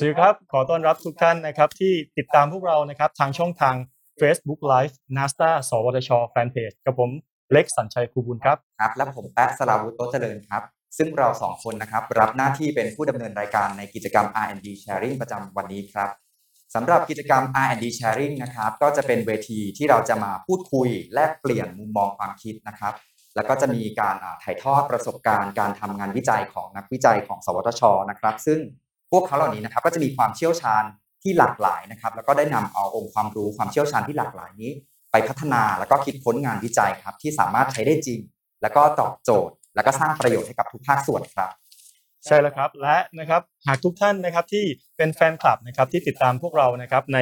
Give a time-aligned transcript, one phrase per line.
[0.00, 3.74] สวัสดีครับ ขอต้อนรับทุกท่านนะครับที่ติดตามพวกเรานะครับทางช่องทาง
[4.20, 7.10] Facebook Live n a s t a สวทช Fanpage กับผม
[7.52, 10.62] เล็กสัญชัยคูบุญครับครับ และผมแป๊ะสลาวุฒิโตเจริญครับ
[10.98, 16.08] ซึ่งเราสองคนนะครับรับหน้าที่เป็นผู้ดำเนินรายการในกิจกรรม R&D Sharing ประจำวันนี้ครับ
[16.74, 22.94] สำหรับกิจกรรม R&D Sharing นะครับก็จะเป็นเวทีที่เราจะมาพูดคุยแลกเปลี่ยนมุมมองความคิดนะครับ
[23.36, 28.60] แล้วก็จะมีการอ่าถ่ายทอดประสบการณ์การทำงานวิจัยของนักวิจัยของ สวทชนะครับ ซึ่ง
[29.10, 30.84] พวกเขาเหล่านี้นะครับก็จะมีความเชี่ยวชาญ
[31.22, 34.70] ที่หลากหลายนะครับ แล้วก็ได้นำเอาองค์ความรู้ความเชี่ยวชาญที่หลากหลายนี้
[35.12, 38.20] ไปพัฒนาแล้วก็คิดค้นงานวิจัยครับ ที่สามารถใช้ได้จริง
[38.62, 41.50] แล้วก็ตอบโจทย์ แล้วก็สร้างประโยชน์ให้กับทุกภาคส่วนครับ
[42.26, 44.64] ใช่แล้วครับและนะครับหากทุกท่านนะครับที่
[44.96, 47.18] เป็นแฟนคลับนะครับที่ติดตามพวกเรานะครับใน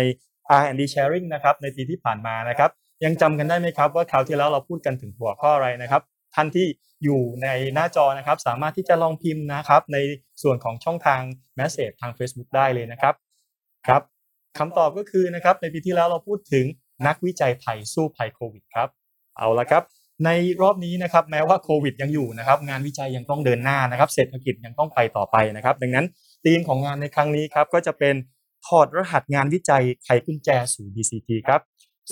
[0.60, 2.70] R&D Sharing นะครับในปีที่ผ่านมานะครับ
[3.04, 6.02] ยังจำกันได้ไหมครับว่าคราวที่แล้วเราพูดกันถึงหัวข้ออะไรนะครับ
[6.36, 6.66] ท่านที่
[7.04, 9.98] อยู่ในหน้าจอนะครับ สามารถที่จะลองพิมพ์นะครับ ใน
[10.42, 11.20] ส่วนของช่องทาง
[11.58, 13.14] Message ทาง Facebook ได้เลยนะครับ
[13.88, 14.02] ครับ
[14.58, 16.64] คำตอบก็คือนะครับในปีที่แล้วเราพูดถึง
[17.06, 18.88] นักวิจัยไทยสู้ภัยโควิดครับ
[19.36, 19.82] เอาละครับ
[20.24, 20.30] ใน
[20.62, 26.06] รอบนี้นะครับแม้ว่าโควิดยังอยู่นะครับงานวิจัยยังต้องเดินหน้านะครับ เศรษฐกิจยังต้องไปต่อไปนะครับ ดังนั้น
[26.44, 28.14] ธีมของงานในครั้งนี้ครับก็จะเป็น
[28.66, 31.60] ถอดรหัสงานวิจัยไขกุญแจสู่ BCT ครับ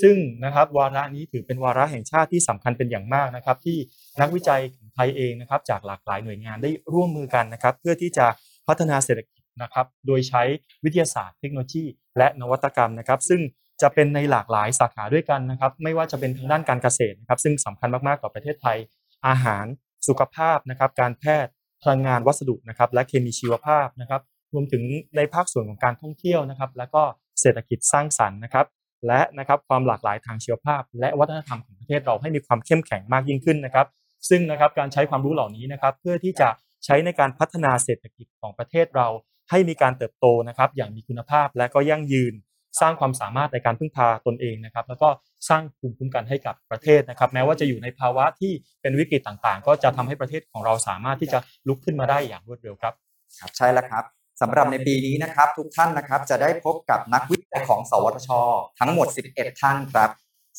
[0.02, 3.78] ซึ่งนะครับวาระนี้ถือเป็นวาระแห่งชาติที่สำคัญเป็นอย่างมากนะครับ ที่
[4.20, 8.26] นักวิจัยของไทยเองนะครับ จากหลากหลายหน่วยงานได้ร่วมมือกันนะครับ เพื่อที่จะ
[8.68, 10.42] พัฒนาเศรษฐกิจนะครับ โดยใช้
[10.84, 11.84] วิทยาศาสตร์เทคโนโลยี
[12.18, 13.40] และนวัตกรรมนะครับ ซึ่ง
[13.82, 18.78] จะเป็นในหลากหลายสาขาด้วยกันนะครับ ไม่ว่าจะเป็นทางด้านการเกษตรนะครับ ซึ่งสำคัญมากๆต่อประเทศไทย
[19.26, 19.64] อาหาร
[20.08, 24.82] สุขภาพนะครับ การแพทย์พลังงานวัสดุนะครับ และเคมีชีวภาพนะครับ รวมถึง
[25.16, 27.02] ในภาคส่วนของการท่องเที่ยวนะครับ แล้วก็
[27.40, 28.66] เศรษฐกิจสร้างสรรค์นะครับ
[29.06, 33.86] และนะครับความหลากหลายทางชีวภาพ และวัฒนธรรมของประเทศเราให้มีความเข้มแข็งมากยิ่งขึ้นนะครับ
[34.28, 36.48] ซึ่งนะครับการใช้ความรู้เหล่านี้นะครับเพื่อที่จะ
[36.84, 39.08] ใช้ในการพัฒนาเศรษฐกิจของประเทศเรา
[39.50, 42.34] ให้มีการเติบโตนะครับ อย่างมีคุณภาพและก็ยั่งยืน
[42.80, 45.08] สร้างความสามารถในการพึ่งพาตนเองนะครับ แล้วก็
[45.48, 51.38] สร้างภูมิคุ้มกันให้กับประเทศนะครับ แม้ว่าจะอยู่ในภาวะที่เป็นวิกฤตต่างๆ ก็จะทำให้ประเทศของเราสามารถที่จะ
[51.68, 52.94] ลุกขึ้นมาได้อย่างรวดเร็วครับ
[53.40, 54.04] ครับใช่แล้วครับ
[54.40, 58.30] สำหรับในปีนี้นะครับ ทุกท่านนะครับจะได้พบกับนักวิจัยของ สวทช
[58.78, 60.10] ทั้งหมด 11 ท่านครับ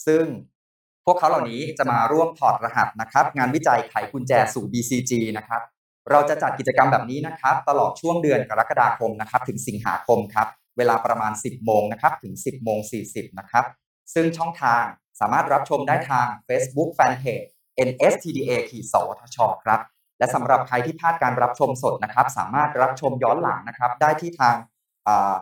[0.06, 0.26] ซึ่ง
[1.06, 5.62] พวกเขาเหล่านี้จะมาร่วมถอดรหัสนะครับ งานวิจัยไขกุญแจสู่ BCG นะครับ
[6.12, 10.48] เราจะจัดกิจกรรมแบบนี้นะครับ ตลอดช่วงเดือนกรกฎาคมนะครับ ถึงสิงหาคมครับ
[10.78, 13.66] เวลาประมาณ 10 โมงนะครับ ถึง 10 โมง 40 นะครับ
[14.14, 14.84] ซึ่งช่องทาง
[15.20, 17.48] สามารถรับชมได้ทาง Facebook Fanpage
[17.88, 19.80] NSTDA ขีดสวทช ครับ
[20.20, 24.56] และสำหรับใครที่พลาดการรับชมสดนะครับ สามารถรับชมย้อนหลังนะครับ ได้ที่ทาง
[25.08, 25.36] อ่า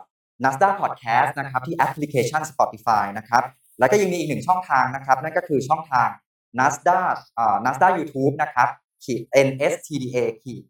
[0.44, 3.44] Nasdaq Podcast นะครับที่แอปพลิเคชัน Spotify นะครับ
[3.80, 6.08] แล้วก็ยังมีอีกหนึ่งช่องทางนะครับ นั่นก็คือช่องทาง
[6.60, 8.68] Nasdaq อ่า Nasdaq YouTube นะครับ
[9.04, 10.64] ขีด NSTDA ขีด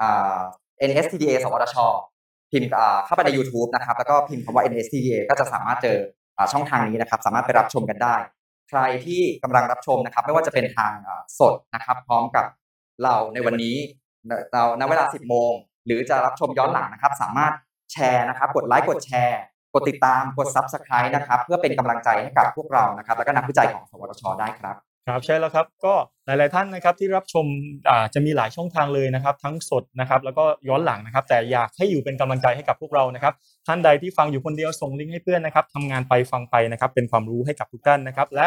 [0.00, 0.40] อ่า
[0.88, 1.76] NSTDA สวทช
[2.50, 5.98] พิมพ์อ่าเข้าไปใน YouTube นะครับ แล้วก็พิมพ์คำว่า NSTDA ก็จะสามารถเจอ
[6.36, 8.16] อ่าช่องทางนี้นะครับ สามารถไปรับชมกันได้
[8.68, 10.92] ใครที่กำลังรับชมนะครับ ไม่ว่าจะเป็นทาง
[11.38, 12.44] สดนะครับ พร้อมกับ
[13.04, 13.76] เราในวันนี้
[14.52, 15.52] เราณเวลา 10 โมง
[15.86, 17.52] หรือจะรับชมย้อนหลังนะครับ สามารถ
[17.92, 19.40] แชร์นะครับ กดไลค์กดแชร์
[19.74, 24.76] กดติดตามกด Subscribe นะครับ เพื่อเป็นกำลังใจให้กับพวกเรานะครับ แล้วก็นักวิจัยของสวทช ได้ครับ
[25.08, 25.94] ครับใช่แล้วครับก็
[26.26, 27.46] หลาย ๆ ท่านนะครับที่รับชม
[27.90, 33.34] อ่าจะมีหลายช่องทางเลยนะครับ ทั้งสดนะครับแล้วก็ย้อนหลังนะครับ แต่อยากให้อยู่เป็นกำลังใจให้กับพวกเรานะครับ
[33.66, 38.46] ท่านใดที่ฟังอยู่คนเดียวส่งลิงก์ให้เพื่อนนะครับทำงานไปฟังไปนะครับเป็นความรู้ให้กับทุกท่านนะครับ และ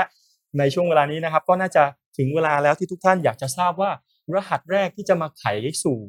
[0.60, 1.84] ในช่วงเวลานี้นะครับก็น่าจะ
[2.18, 3.92] ถึงเวลาแล้วที่ทุกท่านอยากจะทราบว่า
[4.36, 5.46] รหัสแรกที่จะมาไข
[5.84, 6.00] สู่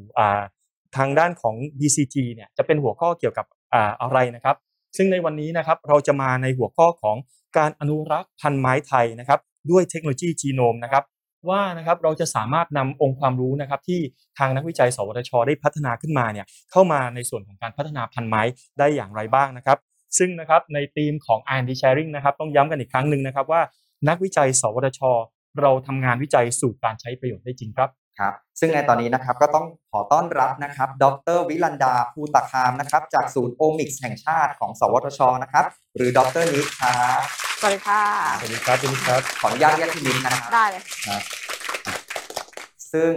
[0.97, 3.47] ทางด้านของ BCG เนี่ยจะเป็นหัวข้อเกี่ยวกับ
[4.03, 4.57] อะไรนะครับ
[4.97, 7.17] ซึ่งในวันนี้นะครับเราจะมาในหัวข้อของ
[7.59, 11.05] การอนุรักษ์พันธุ์ไม้ไทยนะครับ ด้วยเทคโนโลยีจีโนมนะครับ
[11.51, 14.01] ว่านะครับเราจะสามารถนำองค์ความรู้นะครับที่
[14.39, 18.43] ทางนักวิจัย สวทช ได้พัฒนาขึ้นมาเนี่ยเข้ามาในส่วนของการพัฒนาพันธุ์ไม้
[18.78, 19.78] ได้อย่างไรบ้างนะครับ
[20.19, 23.63] ซึ่งนะครับในธีมของ R&D Sharing นะครับต้องย้ำกันอีกครั้งหนึ่งนะครับว่า
[24.09, 25.01] นักวิจัย สวทช
[25.60, 31.05] เราทำงานวิจัยสู่การใช้ประโยชน์ได้จริงครับ ครับซึ่งในตอนนี้นะครับก็ต้องขอต้อนรับนะครับ ด
[31.37, 35.65] รวิลันดาภูตคามนะครับ จากศูนย์โอมิกส์แห่งชาติของ สวทชนะครับ
[35.97, 37.21] หรือดรนิดครับ
[37.61, 38.03] สวัสดีค่ะ
[38.41, 40.83] สวัสดีครับสวัสดีครับขออนุญาตเรียกพี่นิดนะครับได้เลย
[42.93, 43.13] ซึ่ง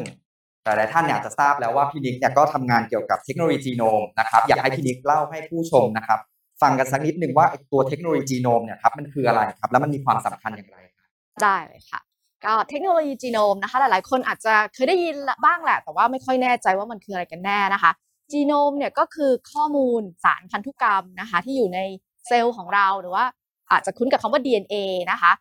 [0.64, 6.20] หลายๆท่านเนี่ยอาจจะทราบแล้วว่าพี่นิกเนี่ยก็ทำงานเกี่ยวกับเทคโนโลยีจีโนมนะครับอยากให้พี่นิกเล่าให้ผู้ชมนะครับ
[6.62, 11.10] ฟังกันสักนิดหนึ่งว่าไอ้ตัวเทคโนโลยีจีโนมเนี่ยครับมันคืออะไรครับ แล้วมันมีความสำคัญอย่างไรครับ
[11.44, 12.00] ได้เลยค่ะ
[12.46, 17.92] ก็เทคโนโลยีจีโนมนะคะหลายๆ คนอาจจะเคยได้ยินบ้างแหละ แต่ว่าไม่ค่อยแน่ใจว่ามันคืออะไรกันแน่นะคะ
[18.32, 21.80] จีโนมเนี่ยก็คือข้อมูลสารพันธุกรรมนะคะที่อยู่ใน
[22.28, 23.26] เซลล์ของเราหรือว่า
[23.72, 24.76] อาจจะคุ้นกับคำว่า DNA
[25.12, 25.32] นะคะ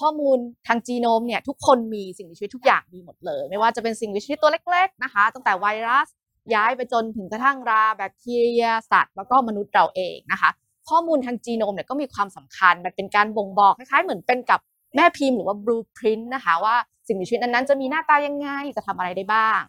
[0.00, 0.38] ข้อมูล
[0.68, 6.08] ทางจีโนมเนี่ยทุกคนมีสิ่งมีชีวิตทุกอย่างมีหมดเลย ไม่ว่าจะเป็นสิ่งมีชีวิตตัวเล็กๆนะคะตั้งแต่ไวรัส
[6.54, 10.50] ย้ายไปจนถึงกระทั่งราแบคทีเรียสัตว์ แล้วก็มนุษย์เราเองนะคะ
[10.88, 14.60] ข้อมูลทางจีโนมเนี่ยก็มีความสำคัญมันเป็นการบ่งบอกคล้ายๆเหมือนเป็นกับ
[14.96, 16.76] แม่พิมพ์หรือว่า blueprint นะคะว่า
[17.06, 19.60] สิ่งมีชีวิตนั้นๆจะมีหน้าตายังไงจะทำอะไรได้บ้าง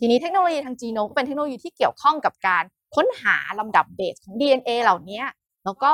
[0.00, 2.64] ทีนี้เทคโนโลยีทางจีโนมก็เป็นเทคโนโลยีที่เกี่ยวข้องกับการ
[2.94, 5.22] ค้นหาลำดับเบสของ DNA เหล่านี้
[5.64, 5.90] แล้วก็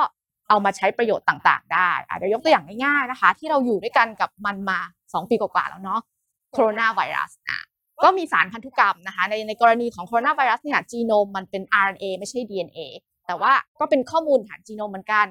[0.48, 6.00] เอามาใช้ประโยชน์ต่างๆ ได้อาจจะเดี๋ยวยกตัวอย่างง่ายๆนะคะ ที่เราอยู่ด้วยกันกับมันมา 2 ปีกว่าๆแล้วเนาะ
[6.52, 7.60] โคโรนาไวรัสนะ
[8.04, 12.80] ก็มีสารพันธุกรรมนะคะในในกรณีของโคโรนาไวรัสเนี่ยจีโนมมันเป็น RNA ไม่ใช่ DNA
[13.26, 15.26] แต่ว่าก็เป็นข้อมูลฐานจีโนมเหมือนกัน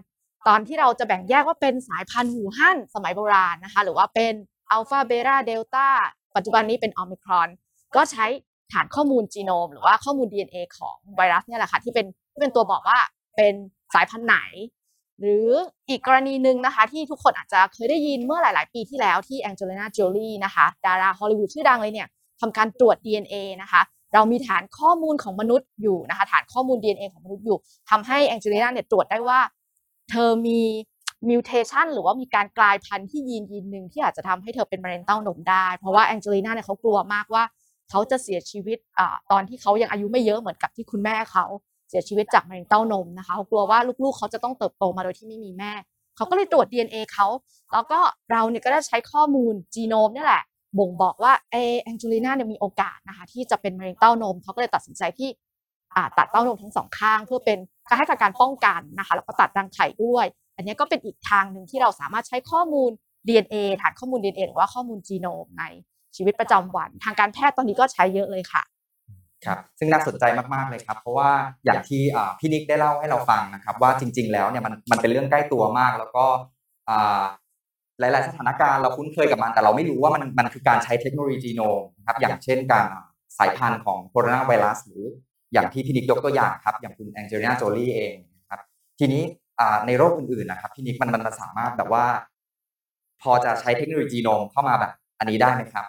[0.48, 4.34] ตอนที่เราจะแบ่งแยกว่าเป็นสายพันธุ์หูฮั่นสมัยโบราณนะคะหรือว่าเป็น
[4.72, 5.88] อัลฟาเบต้าเดลต้า
[6.36, 7.50] ปัจจุบันนี้เป็นโอมิครอน
[7.95, 8.25] ก็ใช้
[8.74, 13.00] ฐานข้อมูลจีโนม หรือว่าข้อมูล DNA ของไวรัสเนี่ยแหละค่ะที่เป็นที่เป็นตัวบอกว่า
[13.36, 13.54] เป็น
[13.94, 14.38] สายพันธุ์ไหน
[15.22, 15.50] หรือ
[15.89, 22.07] อีกกรณีหนึ่งนะคะ ที่ทุกคนอาจจะเคยได้ยินเมื่อหลาย ๆ ปีที่แล้วที่แองเจลิน่าโจลีนะคะ ดาราฮอลลีวูดชื่อดังเลยเนี่ย
[22.42, 23.81] ทำการตรวจ DNA นะคะ
[24.13, 27.57] เรามีฐานข้อมูลของมนุษย์อยู่นะคะ ฐานข้อมูล DNA ของมนุษย์อยู่
[27.89, 29.39] ทำให้แองเจลิน่าเนี่ยตรวจได้ว่า
[30.09, 30.59] เธอมี
[31.29, 37.44] mutation หรือว่ามีการกลายพันธุ์ที่ยีนยีนหนึ่งที่อาจจะทำให้เธอเป็นมะเร็งเต้านมได้ เพราะว่าแองเจลิน่าเนี่ยเขากลัวมากว่า
[37.89, 39.01] เขาจะเสียชีวิตอ
[39.31, 41.45] ตอนที่เขายังอายุไม่เยอะเหมือนกับที่คุณแม่เขา
[41.89, 45.71] เสียชีวิตจากมะเร็งเต้านมนะคะเขากลัวว่าลูกๆเขาจะต้องเติบโตมาโดยที่ไม่มีแม่
[46.15, 47.27] เขาก็เลยตรวจ DNA เขา
[47.74, 48.00] แล้วก็
[48.31, 50.44] เราเนี่ยก็ได้ใช้ข้อมูลจีโนมนี่แหละ
[50.77, 55.30] บ่งบอกว่าเอแองเจลิน่าเนี่ยมีโอกาสนะคะที่จะเป็นมะเร็งเต้านมเขาก็เลยตัดสินใจที่
[56.17, 62.91] ตัดเต้านมทั้งสองข้าง เพื่อเป็นการให้การป้องกันนะคะแล้วก็ตัดรังไข่ด้วย อันนี้ก็เป็นอีกทางหนึ่งที่เราสามารถใช้ข้อมูล
[63.27, 65.63] DNA ฐานข้อมูล DNA หรือว่าข้อมูลจีโนมใน
[66.15, 68.63] ชีวิตประจำวัน ทางการแพทย์ตอนนี้ก็ใช้เยอะเลยค่ะ
[69.45, 70.23] ครับซึ่งน่าสนใจ
[70.53, 71.29] มากๆเลยครับ เพราะว่า
[71.65, 72.01] อย่างที่
[72.39, 76.25] พี่นิกได้เล่าให้เราฟังนะครับ ว่าจริง ๆ แล้วเนี่ยมันมันเป็นเรื่องใกล้ตัวมาก แล้วก็
[78.00, 82.85] หลาย ๆ สถานการณ์เราคุ้นเคยกับมันแต่เราไม่รู้ว่ามันมันคือการใช้เทคโนโลยีจีโนมนะครับอย่างเช่นการ
[83.38, 85.05] สายพันธุ์ของโคโรนาไวรัสหรือ
[85.53, 88.59] อย่างที่พี่นิกยกตัวอย่างครับ อย่างคุณแองเจลิน่าโจลี่เองนะครับ
[88.99, 89.23] ทีนี้
[89.59, 92.05] อ่าในโรคอื่นๆนะครับพี่นิกมันมันมันสามารถแบบว่า
[93.21, 95.85] พอจะใช้เทคโนโลยีจีโนมเข้ามาแบบ อันนี้ได้ไหมครับ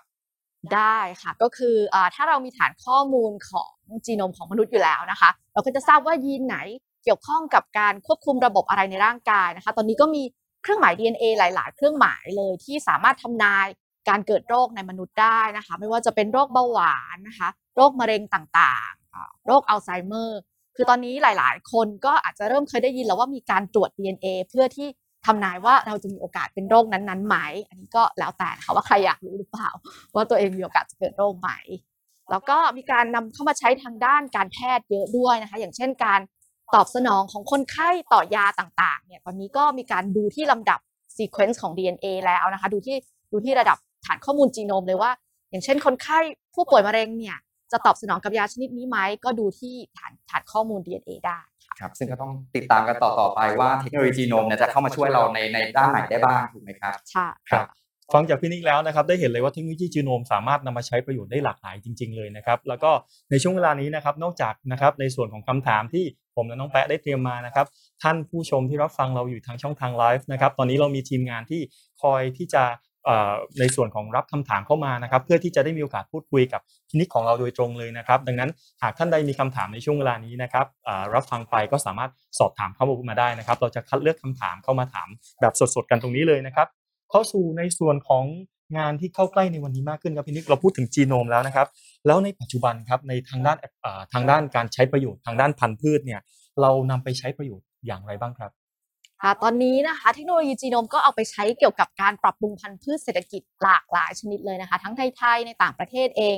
[0.74, 3.72] ได้ค่ะก็คืออาถ้าเรามีฐานข้อมูลของ
[4.06, 6.56] จีโนมของมนุษย์อยู่แล้วนะคะ เราก็จะทราบว่ายีนไหน
[7.04, 10.22] เกี่ยวข้องกับการควบคุมระบบอะไรในร่างกายนะคะ ตอนนี้ก็มี
[10.62, 13.66] เครื่องหมาย DNA หลาย ๆ เครื่องหมายเลยที่สามารถทำนาย
[14.08, 20.40] การเกิดโรคในมนุษย์ได้นะคะ ไม่ว่าจะเป็นโรคเบาหวานนะคะ โรคมะเร็งต่างๆ โรคอัลไซเมอร์
[20.76, 24.88] คือตอนนี้หลาย ๆ คนก็อาจจะเริ่มเคยได้ยินแล้วว่ามีการตรวจ DNA เพื่อที่
[25.26, 27.36] ทำนายว่าเราจะมีโอกาสเป็นโรคนั้นๆไหม
[27.68, 29.70] อันนี้ก็แล้วแต่นะคะว่าใครอยากรู้หรือเปล่า
[30.14, 31.50] ว่าตัวเองมีโอกาสจะเกิดโรคไหม
[32.30, 36.20] แล้วก็มีการนำเข้ามาใช้ทางด้านการแพทย์เยอะด้วยนะคะ อย่างเช่นการ
[36.74, 40.78] ตอบสนองของคนไข้ต่อยาต่างๆ เนี่ย ตอนนี้ก็มีการดูที่ลำดับ
[41.16, 42.96] sequence ของ DNA แล้วนะคะ ดูที่
[43.32, 45.10] ดูที่ระดับ ฐานข้อมูลจีโนมเลยว่า
[45.50, 46.18] อย่างเช่นคนไข้
[46.54, 47.36] ผู้ป่วยมะเร็งเนี่ย
[47.72, 57.68] จะตอบสนองกับยาชนิดนี้ไหมก็ดูที่ฐานฐานข้อมูล DNA ได้ค่ะครับซึ่งก็ต้องติดตามกันต่อต่อไปว่าเทคโนโลยีจีโนมเนี่ยจะเข้ามาช่วยเราในในด้านไหนได้บ้างถูกไหมครับใช่ครับ
[58.14, 62.90] ฟังจากพี่นิกแล้วนะครับได้เห็นเลยว่าเทคโนโลยีจีโนมสามารถนำมาใช้ประโยชน์ได้หลากหลายจริง ๆ เลยนะครับแล้วก็
[63.30, 66.04] ในช่วงเวลานี้นะครับนอกจากนะครับในส่วนของคำถามที่
[66.36, 67.66] ผมและน้องแปะได้เตรียมมานะครับ
[68.02, 71.60] ท่านผู้ชมที่รับฟังเราอยู่ทางช่องทางไลฟ์นะครับตอนนี้เรามีทีมงานที่
[72.02, 72.87] คอยที่จะเอ่อ
[73.60, 78.50] ในส่วนของรับคำถามเข้ามานะครับ เพื่อที่จะได้มีโอกาสพูดคุยกับพี่นิกของเราโดยตรงเลยนะครับ ดังนั้น
[78.82, 80.66] หากท่านใดมีคำถามในช่วงเวลานี้นะครับ
[81.14, 85.08] รับฟังไปก็สามารถสอบถามเข้ามาได้นะครับ เราจะคัดเลือกคำถามเข้ามาถาม
[85.40, 86.66] แบบสดๆกันตรงนี้เลยนะครับ
[87.10, 88.24] เข้าสู่ในส่วนของ
[88.78, 91.66] งานที่เข้าใกล้ในวันนี้มากขึ้นครับพี่นิกเราพูดถึงจีโนมแล้วนะครับ
[92.06, 93.58] แล้วในปัจจุบันครับในทางด้าน
[94.12, 96.20] ทางด้านการใช้ประโยชน์ทางด้านพันธุ์พืชเนี่ย
[96.60, 98.50] เรานำไปใช้ประโยชน์อย่างไรบ้างครับ
[99.22, 106.36] ค่ะตอนนี้นะคะเทคโนโลยีจีโนมก็เอาไปใช้เกี่ยวกับการปรับปรุงพันธุ์พืชเศรษฐกิจหลากหลายชนิดเลยนะคะ ทั้งไทยในต่างประเทศเอง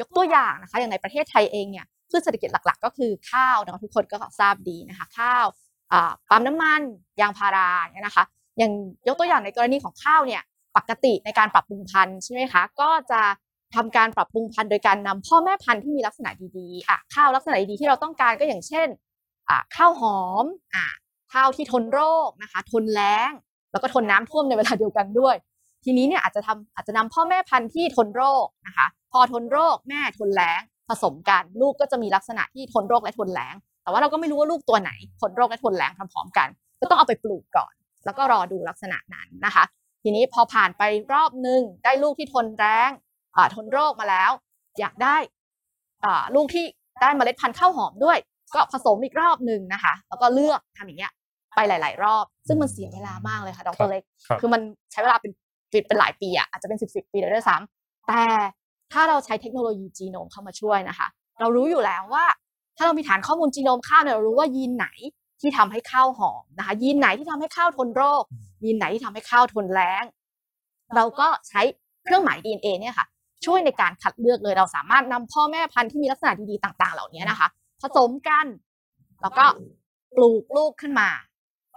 [0.00, 5.46] ยกตัวอย่างนะคะ อย่างในประเทศไทยเองเนี่ยพืชเศรษฐกิจหลักๆ ก็คือข้าวนะคะทุกคนก็ทราบดีนะคะ ข้าว
[5.92, 6.82] อ่าปั๊มน้ำมัน
[7.20, 8.24] ยางพาราเนี่ยนะคะ
[8.58, 8.72] อย่าง
[9.08, 10.42] ยกตัวอย่างในกรณีของข้าวเนี่ย
[10.76, 13.22] ปกติในการปรับปรุงพันธุ์ใช่ไหมคะก็จะ
[13.74, 18.88] ทำการปรับปรุงพันธุ์โดยการนำพ่อแม่พันธุ์ที่มีลักษณะดีๆอะข้าวลักษณะดีที่เราต้องการก็อย่างเช่น
[19.76, 20.44] ข้าวหอม
[20.74, 20.86] อะ
[21.32, 23.30] ข้าวที่ทนโรคนะคะ ทนแล้ง
[23.72, 25.34] แล้วก็ทนน้ำท่วมในเวลาเดียวกันด้วย
[25.84, 36.48] ทีนี้เนี่ยอาจจะทำอาจจะนำพ่อแม่พันธุ์ที่ทนโรคนะคะ พอทนโรคแม่ทนแล้ง ผสมกันลูกก็จะมีลักษณะที่ทนโรคและทนแล้ง แต่ว่าเราก็ไม่รู้ว่าลูกตัวไหนทนโรคและทนแล้งพร้อมๆกัน
[36.80, 37.72] ก็ต้องเอาไปปลูกก่อน
[38.04, 39.64] แล้วก็รอดูลักษณะนั้นนะคะ
[40.02, 40.82] ทีนี้พอผ่านไป
[41.12, 42.90] รอบหนึ่งได้ลูกที่ทนแรง
[43.36, 44.30] อ่าทนโรคมาแล้ว
[44.80, 45.16] อยากได้
[46.04, 46.64] อ่าลูกที่
[47.00, 48.18] ได้เมล็ดพันธุ์ข้าวหอมด้วย
[48.54, 51.12] ก็ผสมอีกรอบหนึ่งนะคะ แล้วก็เลือกทำอย่างเงี้ย
[51.54, 54.60] ไปหลาย ๆ รอบ ซึ่งมันเสียเวลามากเลยค่ะดครัรบเล็กครับคือมัน
[54.92, 55.32] ใช้เวลาเป็น
[55.88, 58.22] เป็นหลายปีอะอาจจะเป็นสิบสิบปีเลยด้วยซ้ำแต่
[58.92, 61.08] ถ้าเราใช้เทคโนโลยีจีโนมเข้ามาช่วยนะคะ
[61.40, 62.24] เรารู้อยู่แล้วว่า
[62.76, 64.86] ถ้าเรามีฐานข้อมูลจีโนมข้าวเนี่ยเรารู้ว่ายีนไหน
[65.40, 68.22] ที่ทำให้ข้าวหอมนะคะ ยีนไหนที่ทำให้ข้าวทนโรค
[68.64, 70.04] ยีนไหนที่ทำให้ข้าวทนแล้ง
[70.96, 71.60] เราก็ใช้
[72.04, 73.06] เครื่องหมาย DNA เนี่ยค่ะ
[73.46, 77.48] ช่วยในการคัดเลือกเลยเราสามารถนำพ่อแม่พันธุ์ที่มีลักษณะดีๆต่าง ๆ เหล่านี้นะคะ
[77.82, 78.46] ผสมกัน
[79.22, 79.44] แล้วก็
[80.16, 81.08] ปลูกลูกขึ้นมา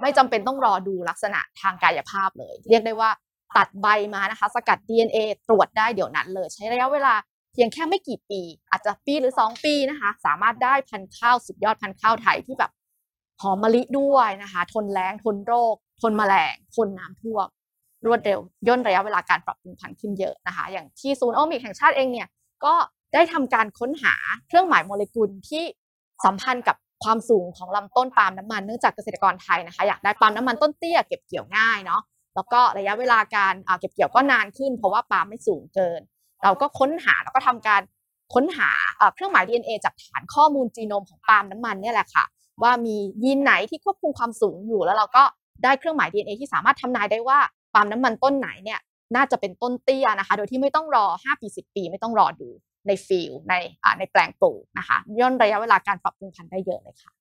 [0.02, 3.10] ไม่จำเป็นต้องรอดูลักษณะทางกายภาพเลย เรียกได้ว่า
[3.58, 7.14] ตัดใบมานะคะ สกัด DNA ตรวจได้เดี๋ยวนั้นเลย ใช้ระยะเวลา
[7.54, 12.72] เพียงแค่ไม่กี่ปี อาจจะปีหรือ 2 ปีนะคะ สามารถได้พันธุ์ข้าวสุดยอดพันธุ์ข้าวไทยที่แบบ
[13.42, 17.48] หอมมะลิด้วยนะคะ ทนแล้งทนโรค ทนแมลง ทนน้ำท่วม
[18.06, 22.28] รวดเร็วย่นระยะเวลาการปรับปรุงพันธุ์ขึ้นเยอะนะคะ อย่างที่ศูนย์โอมิกแห่งชาติเองเนี่ย
[22.66, 22.74] ก็
[23.14, 24.16] ได้ทำการค้นหา
[24.48, 25.64] เครื่องหมายโมเลกุลที่
[26.26, 32.02] สัมพันธ์กับ ความสูงของลำต้นปาล์มน้ำมันเนื่องจากเกษตรกรไทยนะคะอยากได้ปาล์มน้ำมันต้นเตี้ยเก็บเกี่ยวง่ายเนาะ
[32.36, 36.02] แล้วก็ระยะเวลาการเก็บเกี่ยวก็นานขึ้น เพราะว่าปาล์มไม่สูงเกิน
[36.44, 37.82] เราก็ค้นหาแล้วก็ทำการ
[38.34, 38.70] ค้นหา
[39.16, 42.26] เครื่องหมาย DNA จากฐานข้อมูลจีโนมของปาล์มน้ำมันเนี่ยแหละค่ะ
[42.64, 45.24] ว่ามียีนไหนที่ควบคุมความสูงอยู่ แล้วเราก็
[45.64, 47.40] ได้เครื่องหมาย DNA ที่สามารถทำนายได้ว่า
[47.74, 48.80] ปาล์มน้ำมันต้นไหนเนี่ย
[49.16, 52.50] น่าจะเป็นต้นเตี้ยนะคะ โดยที่ไม่ต้องรอ 5 ปี 10 ปีไม่ต้องรอดู
[52.88, 53.54] ในฟิลใน
[54.00, 57.12] ในแปลงปลูกนะคะย่นระยะเวลาการปรับปรุงพันธุ์ได้เยอะเลยค่ะ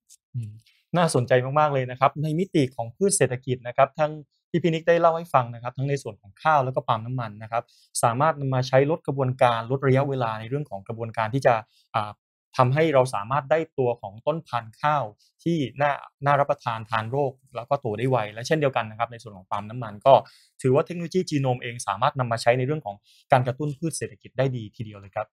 [0.96, 4.12] น่าสนใจมากๆเลยนะครับ ในมิติของพืชเศรษฐกิจนะครับ ทั้ง
[4.50, 7.62] ที่พี่นิกได้เล่าให้ฟังนะครับ ทั้งในส่วนของข้าวแล้วก็ปาล์มน้ำมันนะครับ
[8.02, 11.54] สามารถนำมาใช้ลดกระบวนการลดระยะเวลาในเรื่องของกระบวนการที่จะ
[11.94, 12.10] อ่า
[12.56, 15.04] ทำให้เราสามารถได้ตัวของต้นพันธุ์ข้าว
[15.44, 15.92] ที่น่า
[16.26, 20.14] น่ารับประทานทานโรค แล้วก็โตได้ไวและเช่นเดียวกันนะครับ ในส่วนของปาล์มน้ำมันก็
[20.62, 22.96] ถือว่าเทคโนโลยีจีโนมเองสามารถนำมาใช้ในเรื่องของ
[23.32, 25.26] การกระตุ้นพืชเศรษฐกิจได้ดีทีเดียวเลยครับ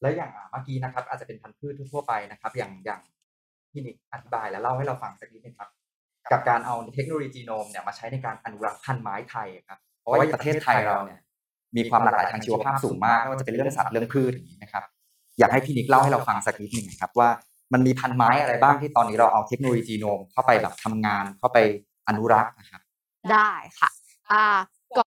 [0.00, 3.00] แล้วอย่างเมื่อกี้นะครับ อาจจะเป็นพันธุ์พืชทั่วไปนะครับ อย่างอย่าง
[3.72, 5.68] พี่นิกอธิบายและเล่าให้เราฟังสักนิดนึงครับ
[6.32, 11.20] กับการเอาเทคโนโลยีจีโนมเนี่ยมาใช้ในการอนุรักษ์พันธุ์ไม้ไทยครับ เพราะว่าประเทศไทยเราเนี่ย
[11.76, 14.84] มีความหลากหลายทางชีวภาพสูงมากไม่ว่าจะเป็นเรื่องสัตว์เรื่องพืชอย่างนี้นะครับ
[15.38, 17.28] อยากให้พี่นิกเล่าให้เราฟังสักนิดหนึ่งครับว่า
[17.72, 21.58] มันมีพันธุ์ไม้อะไรบ้างที่ตอนนี้เราเอาเทคโนโลยีจีโนมเข้าไปแบบทำงานเข้าไป
[22.08, 22.80] อนุรักษ์นะครับ
[23.32, 23.88] ได้ค่ะ
[24.30, 24.44] อ่า
[24.96, 25.08] ก่อน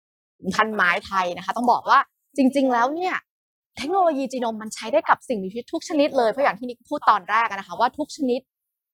[0.56, 1.98] พันธุ์ไม้ไทยนะคะ ต้องบอกว่า
[2.36, 3.14] จริง ๆ แล้วเนี่ย
[3.78, 8.40] เทคโนโลยีจีโนมมันใช้ได้กับสิ่งมีชีวิตทุกชนิดเลยเพราะอย่างที่นิกพูดตอนแรกนะคะว่าทุกชนิด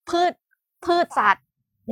[0.08, 0.32] พืช
[0.84, 1.44] พืชสัตว์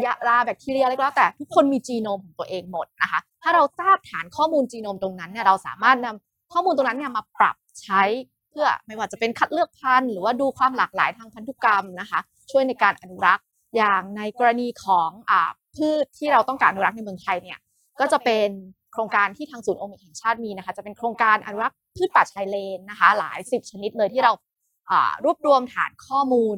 [0.05, 8.03] ยาราแบคทีเรียอะไรก็แล้วแต่ทุกคนมีจีโนมของตัวเองหมดนะคะถ้าเราทราบฐานข้อมูลจีโนมตรงนั้นเนี่ยเราสามารถนำข้อมูลตรงนั้นเนี่ยมาปรับใช้
[8.51, 12.21] เพื่อไม่ว่าจะเป็นคัดเลือกพันธุ์หรือว่าดูความหลากหลายทางพันธุกรรมนะคะ
[12.51, 13.45] ช่วยในการอนุรักษ์
[13.77, 15.33] อย่างในกรณีของอ
[15.77, 17.59] พืชที่เราต้องการอนุรักษ์ในเมืองไทยเนี่ย
[18.01, 18.49] ก็จะเป็น
[18.93, 24.33] โครงการที่ทางศูนย์โอมิกแห่งชาติมีนะคะ จะเป็นโครงการอนุรักษ์ พืชป่าชายเลนนะคะ หลายสิบชนิดเลยที่เรา
[24.91, 26.57] อ่ารวบรวมฐานข้อมูล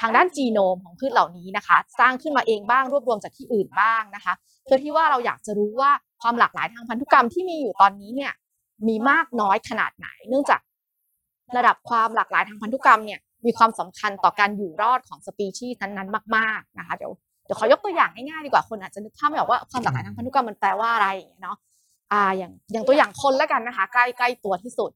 [0.00, 5.90] ทางด้านจีโนมของพืชเหล่านี้นะคะ สร้างขึ้นมาเองบ้างรวบรวมจากที่อื่นบ้างนะคะเพื่อที่ว่าเราอยากจะรู้ว่า
[6.22, 8.32] ความหลากหลายทางพันธุกรรมที่มีอยู่ตอนนี้เนี่ย
[8.88, 10.60] มีมากน้อยขนาดไหน เนื่องจาก
[11.56, 17.12] ระดับความหลากหลายทางพันธุกรรมเนี่ยมีความสำคัญต่อการอยู่รอดของสปีชีส์นั้นๆมากๆนะคะเดี๋ยว
[17.44, 21.56] เดี๋ยวขอยกตัวอย่างง่ายๆดีกว่าคนอาจจะนึกภาพไม่ออกว่าความหลากหลายทางพันธุกรรมมันแปลว่าอะไรอย่างเงี้ยเนาะ
[22.14, 24.90] อ่าอย่างอย่างตัวอย่างคนแล้วกันนะคะใกล้ใกล้ตัวที่สุด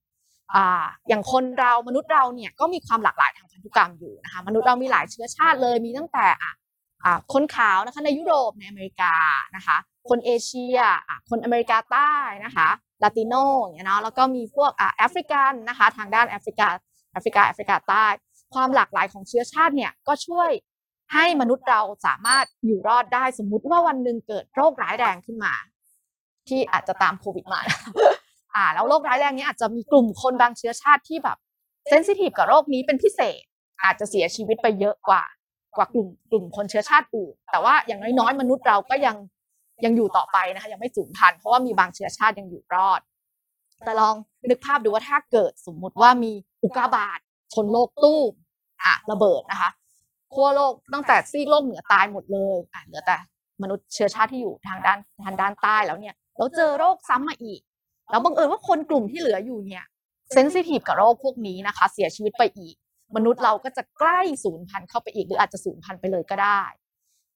[0.54, 6.52] อ่าอย่างคนเรามนุษย์เราเนี่ยก็มีความหลากหลายทางพันธุกรรมอยู่นะคะมนุษย์เรามีหลายเชื้อชาติเลยมีตั้งแต่อะ
[7.04, 9.14] อ่าคนขาวนะคะในยุโรปในอเมริกา
[9.56, 9.76] นะคะ
[10.08, 12.12] คนเอเชียอะคนอเมริกาใต้
[12.44, 12.68] นะคะ
[13.02, 16.68] ลาติโนอย่างเงี้ยเนาะแล้วก็มีพวกอะ African นะคะทางด้านแอฟริกา
[17.12, 18.06] แอฟริกาแอฟริกาใต้
[18.54, 20.50] ความหลากหลายของเชื้อชาติเนี่ยก็ช่วย
[21.14, 25.52] ให้มนุษย์เราสามารถอยู่รอดได้สมมุติว่าวันหนึ่งเกิดโรคร้ายแรงขึ้นมา
[26.50, 27.60] ที่อาจจะตามโควิดมา
[28.54, 31.38] อ่าแล้วโรคร้ายแรงนี้อาจจะมีกลุ่มคนบางเชื้อชาติที่แบบ
[31.88, 33.42] sensitive กับโรคนี้เป็นพิเศษ
[33.84, 35.22] อาจจะเสียชีวิตไปเยอะกว่า
[35.76, 39.16] กว่ากลุ่มกลุ่มคนเชื้อชาติอื่น แต่ว่าอย่างน้อยๆมนุษย์เราก็ยัง
[39.84, 43.00] ยังอยู่ต่อไปนะคะยังไม่สูญพันธุ์เพราะว่ามีบางเชื้อชาติยังอยู่รอด
[43.84, 44.14] แต่ลอง
[44.50, 47.18] นึกภาพดูว่าถ้าเกิดสมมุติว่ามีอุกกาบาต
[47.54, 48.32] ชนโลกตู้ม
[48.82, 49.70] อะระเบิดนะคะ
[50.34, 53.16] ขั้วโลกตั้งแต่ซีกโลกเหนือตายหมดเลยอะเหลือแต่
[53.62, 57.60] มนุษย์เชื้อชาติที่อยู่ทางด้านทางด้านใต้แล้วเนี่ย แล้วเจอโรคซ้ำมาอีก
[58.10, 59.84] แล้วบังเอิญว่าคนกลุ่มที่เหลืออยู่เนี่ย
[60.32, 62.74] เซนซิทีฟกับโรคพวกนี้นะคะ เสียชีวิตไปอีก
[63.16, 66.62] มนุษย์เราก็จะใกล้สูญพันธุ์เข้าไปอีก หรืออาจจะสูญพันธุ์ไปเลยก็ได้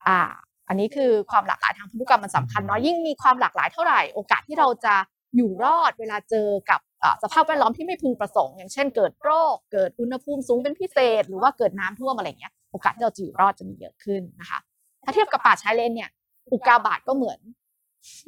[0.07, 0.21] อ่า
[0.69, 4.95] อันนี้คือความหลากหลายทางพันธุกรรมมันสำคัญเนาะยิ่งมีความหลากหลายเท่าไหร่โอกาสที่เราจะ
[5.37, 6.81] อยู่รอดเวลาเจอกับ
[7.23, 14.59] สภาพแวดล้อมที่ไม่พึงประสงค์ อย่างเช่นเกิดโรค เกิดอุณหภูมิสูงเป็นพิเศษ หรือว่าเกิดน้ำท่วมอะไรเงี้ยโอกาสที่เราจะอยู่รอดจะมีเยอะขึ้นนะคะ
[15.05, 16.11] ถ้าเทียบกับป่าชายเลนเนี่ย
[16.53, 17.39] อุกกาบาตก็เหมือน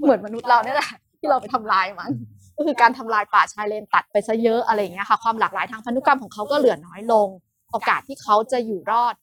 [0.00, 2.10] เหมือนมนุษย์เราเนี่ยแหละที่เราไปทำลายมัน
[2.56, 7.28] ก็คือการทำลายป่าชายเลนตัดไปซะเยอะอะไรอย่างเงี้ยค่ะ ความหลากหลายทางพันธุกรรมของเขาก็เหลือน้อยลง
[7.72, 9.14] โอกาสที่เขาจะอยู่รอด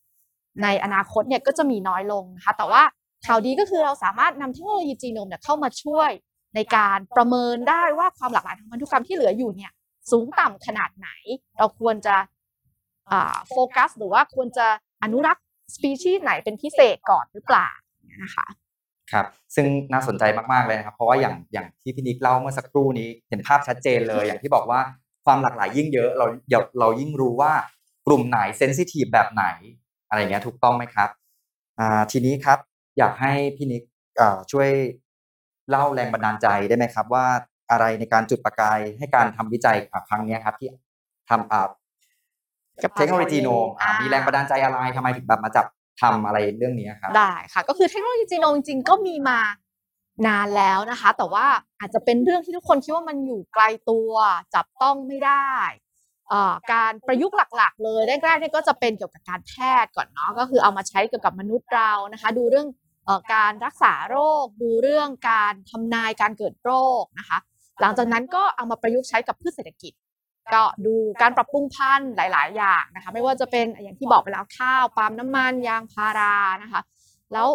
[0.63, 2.81] ในอนาคตเนี่ยก็จะมีน้อยลงนะคะแต่ว่า
[3.25, 6.09] ข่าวดีก็คือเราสามารถนำเทคโนโลยีจีโนมเนี่ยเข้ามาช่วย
[6.55, 9.71] ในการประเมินได้ว่าความหลากหลายทางพันธุกรรมที่เหลืออยู่เนี่ย
[10.11, 11.09] สูงต่ำขนาดไหน
[11.57, 12.15] เราควรจะ
[13.49, 14.67] โฟกัส หรือว่าควรจะ
[15.03, 17.69] อนุรักษ์สปีชีส์ไหนเป็นพิเศษก่อนหรือเปล่า
[18.23, 18.47] นะคะ
[19.11, 19.25] ครับ
[19.55, 24.79] ซึ่งน่าสนใจมากๆเลยนะครับ เพราะว่าอย่างอย่างที่พี่นิกเล่าเมื่อสักครู่นี้เห็นภาพชัดเจนเลย อย่างที่บอกว่า
[25.25, 27.53] ความหลากหลายยิ่งเยอะเราเราเรายิ่งรู้ว่า
[28.07, 29.45] กลุ่มไหนเซนซิทีฟแบบไหน
[30.09, 31.09] อะไรเงี้ยถูกต้องไหมครับ
[32.11, 32.59] ทีนี้ครับ
[32.97, 33.83] อยากให้พี่นิก
[34.51, 34.69] ช่วย
[35.69, 37.25] เล่าแรงบันดาลใจได้ไหมครับ ว่า
[37.71, 39.77] อะไรในการจุดประกายให้การทำวิจัย
[40.09, 40.69] ครั้งนี้ครับ ที่
[41.29, 41.67] ทำกับ
[42.97, 45.65] เทคโนโลยีโนมอะอ่ามีมีแรงบันดาลใจอะไรทำไมถึงแบบมาจับ
[46.01, 49.39] ทำอะไรเรื่องนี้ครับได้ค่ะก็คือเทคโนโลยีจีโนมจริงๆก็มีมา
[50.27, 51.45] นานแล้วนะคะ แต่ว่า
[51.79, 54.11] อาจจะเป็นเรื่องที่ทุกคนคิดว่ามันอยู่ไกลตัว
[54.55, 55.51] จับต้องไม่ได้
[56.73, 62.67] การประยุกต์หลัก ๆ เลยแรกๆนี่ก็จะเป็นเกี่ยวกับการแพทย์ก่อนเนาะก็คือเอามาใช้เกี่ยวกับมนุษย์เรานะคะ ดูเรื่อง
[63.07, 66.71] อการรักษาโรค ดูเรื่องการทำนายการเกิดโร
[67.01, 67.37] คนะคะ
[67.81, 69.93] หลังจากนั้นก็เอามาประยุกต์ใช้กับพืชเศรษฐกิจ
[70.53, 76.81] ก็ดูการปรับปรุงพันธุ์หลาย ๆ อย่างนะคะ ไม่ว่าจะเป็นอย่างที่บอกไปแล้วข้าวปาล์มน้ำมันยางพารานะคะ
[77.33, 77.47] แล้ว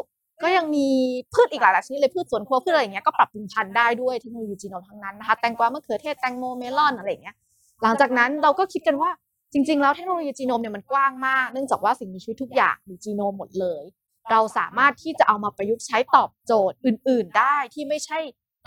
[0.42, 0.88] ก็ยังมี
[1.34, 7.36] พืชอีกหลายชนิดเลยพืชสวนครัวพืชอะไรอย่างเงี้ยก็ปรับปรุงพันธุ์ได้ด้วยเทคโนโลยีจีโนมทั้งนั้นนะคะแตงกวามะเขือเทศแตงโมเมลอนอะไรอย่างเงี้ย
[7.82, 9.10] หลังจากนั้นเราก็คิดกันว่า
[9.52, 13.82] จริง ๆ แล้วเทคโนโลยีจีโนมเนี่ยมันกว้างมากเนื่องจากว่าสิ่งมีชีวิตทุกอย่างมีจีโนมหมดเลย
[14.30, 18.18] เราสามารถที่จะเอามาประยุกต์ใช้ตอบโจทย์อื่น ๆ ได้ที่ไม่ใช่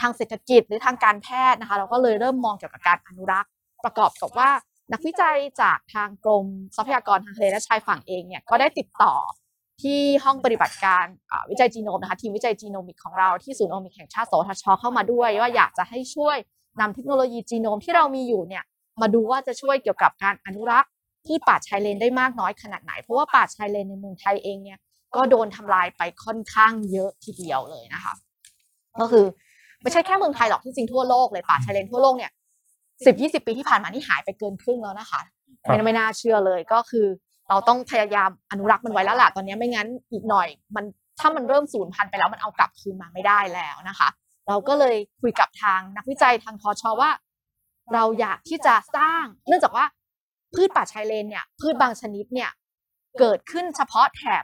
[0.02, 3.52] ทางเศรษฐกิจหรือทางการแพทย์นะคะ เราก็เลยเริ่มมองเกี่ยวกับการอนุรักษ์
[3.84, 4.50] ประกอบกับว่า
[4.94, 6.46] นักวิจัยจากทางกรม
[6.76, 9.14] ทรัพยากรทางทะเลและชายฝั่งเองเนี่ยก็ได้ติดต่อ
[9.82, 11.06] ที่ห้องปฏิบัติการ
[11.52, 16.38] วิจัยจีโนมนะคะทีมวิจัยจีโนมิกของเราที่ศูนย์โอมิกแห่งชาติสทชเข้ามาด้วย ว่าอยากจะให้ช่วย
[16.82, 18.64] นำเทคโนโลยีจีโนมที่เรามีอยู่เนี่ย
[19.02, 20.92] มาดูว่าจะช่วยเกี่ยวกับการอนุรักษ์
[21.26, 24.80] พืชป่าชายเลนได้มากน้อยขนาดไหน เพราะว่าป่าชายเลนในเมืองไทยเองเนี่ย
[25.16, 28.14] ก็โดนทำลายไปค่อนข้างเยอะทีเดียวเลยนะคะ
[29.00, 29.26] ก็คือ
[29.82, 32.32] ไม่ใช่แค่เมืองไทยหรอกที่จริงทั่วโลกเลยป่าชายเลนทั่วโลกเนี่ย
[33.06, 35.22] สิบยี่สิบปีที่ผ่านมานี่หายไปเกินครึ่งแล้วนะคะ
[35.66, 37.06] ครับไม่ไม่น่าเชื่อเลยก็คือ
[37.50, 40.86] เราต้องพยายามอนุรักษ์มันไว้แล้วล่ะตอนนี้ไม่งั้นอีกหน่อย มัน
[41.20, 44.08] ถ้ามันเริ่มสูญพันธุ์ไปแล้วมันเอากลับคืนมาไม่ได้แล้วนะคะ
[44.48, 47.12] เราก็เลยคุยกับทางนักวิจัยทางทชว่า
[47.94, 49.86] เราอยากที่จะสร้าง เนื่องจากว่า
[50.54, 52.52] พืชป่าชายเลนเนี่ย พืชบางชนิดเนี่ย
[53.20, 54.44] เกิดขึ้นเฉพาะแถบ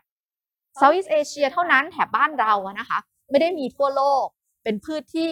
[0.79, 4.25] Southeast Asia เท่านั้นแถบบ้านเราอะนะคะ ไม่ได้มีทั่วโลก
[4.63, 5.29] เป็นพืชที่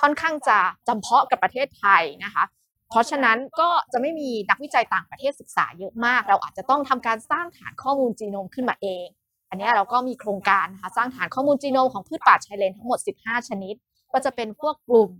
[0.00, 2.44] ค่อนข้างจะจำเพาะกับประเทศไทยนะคะ
[2.90, 9.06] เพราะฉะนั้นก็จะไม่มีนักวิจัยต่างประเทศศึกษาเยอะมาก เราอาจจะต้องทำการสร้างฐานข้อมูลจีโนมขึ้นมาเอง
[9.48, 13.74] อันนี้เราก็มีโครงการนะคะสร้างฐานข้อมูลจีโนมของพืชป่าชายเลนทั้งหมด 15 ชนิด
[14.12, 15.10] ก็จะเป็นพวกกลุ่ม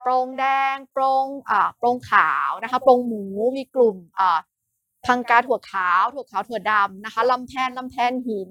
[0.00, 3.24] โปรงแดงโปรงอ่าโปรงขาวนะคะโปรงหมู
[3.56, 4.38] มีกลุ่มอ่า
[5.06, 8.48] พังกาถั่วขาวถั่วขาวถั่วดำนะคะลำแพนลำแพนหิน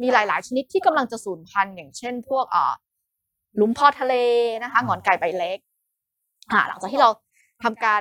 [0.00, 2.72] มีหลาย ๆ ชนิดที่กำลังจะสูญพันธุ์อย่างเช่น พวกอ่า
[3.56, 4.14] หลุมพอทะเล
[4.62, 5.58] นะคะหงอนไก่ใบเล็ก
[6.52, 7.10] อ่าหลังจากที่เรา
[7.64, 8.00] ทำการ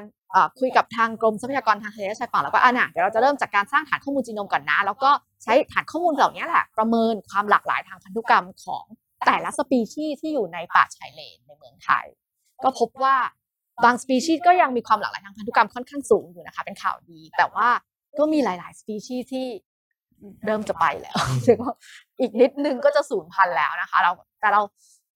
[0.59, 5.11] คุยกับทางกรมทรัพยากรทางทะเลและชายฝั่งแล้วก็อ่านะเดี๋ยวเราจะเริ่มจากการสร้างฐานข้อมูลจีโนมก่อนนะ แล้วก็
[5.43, 8.83] ใช้ฐานข้อมูลเหล่านี้แหละประเมินความหลากหลายทางพันธุกรรมของ
[9.25, 12.05] แต่ละสปีชีส์ที่อยู่ในป่าชายเลนในเมืองไทย
[12.63, 13.15] ก็พบว่า
[13.83, 17.67] บางสปีชีส์ก็ยังมีความหลากหลายทางพันธุกรรมค่อนข้างสูงอยู่นะคะ เป็นข่าวดี แต่ว่า
[18.19, 19.45] ก็มีหลาย ๆ สปีชีส์ที่
[20.45, 21.15] เริ่มจะไปแล้ว
[21.47, 21.73] ถึงว่า
[22.21, 24.61] อีกนิดนึงก็จะสูญพันธุ์แล้วนะคะ เราแต่เรา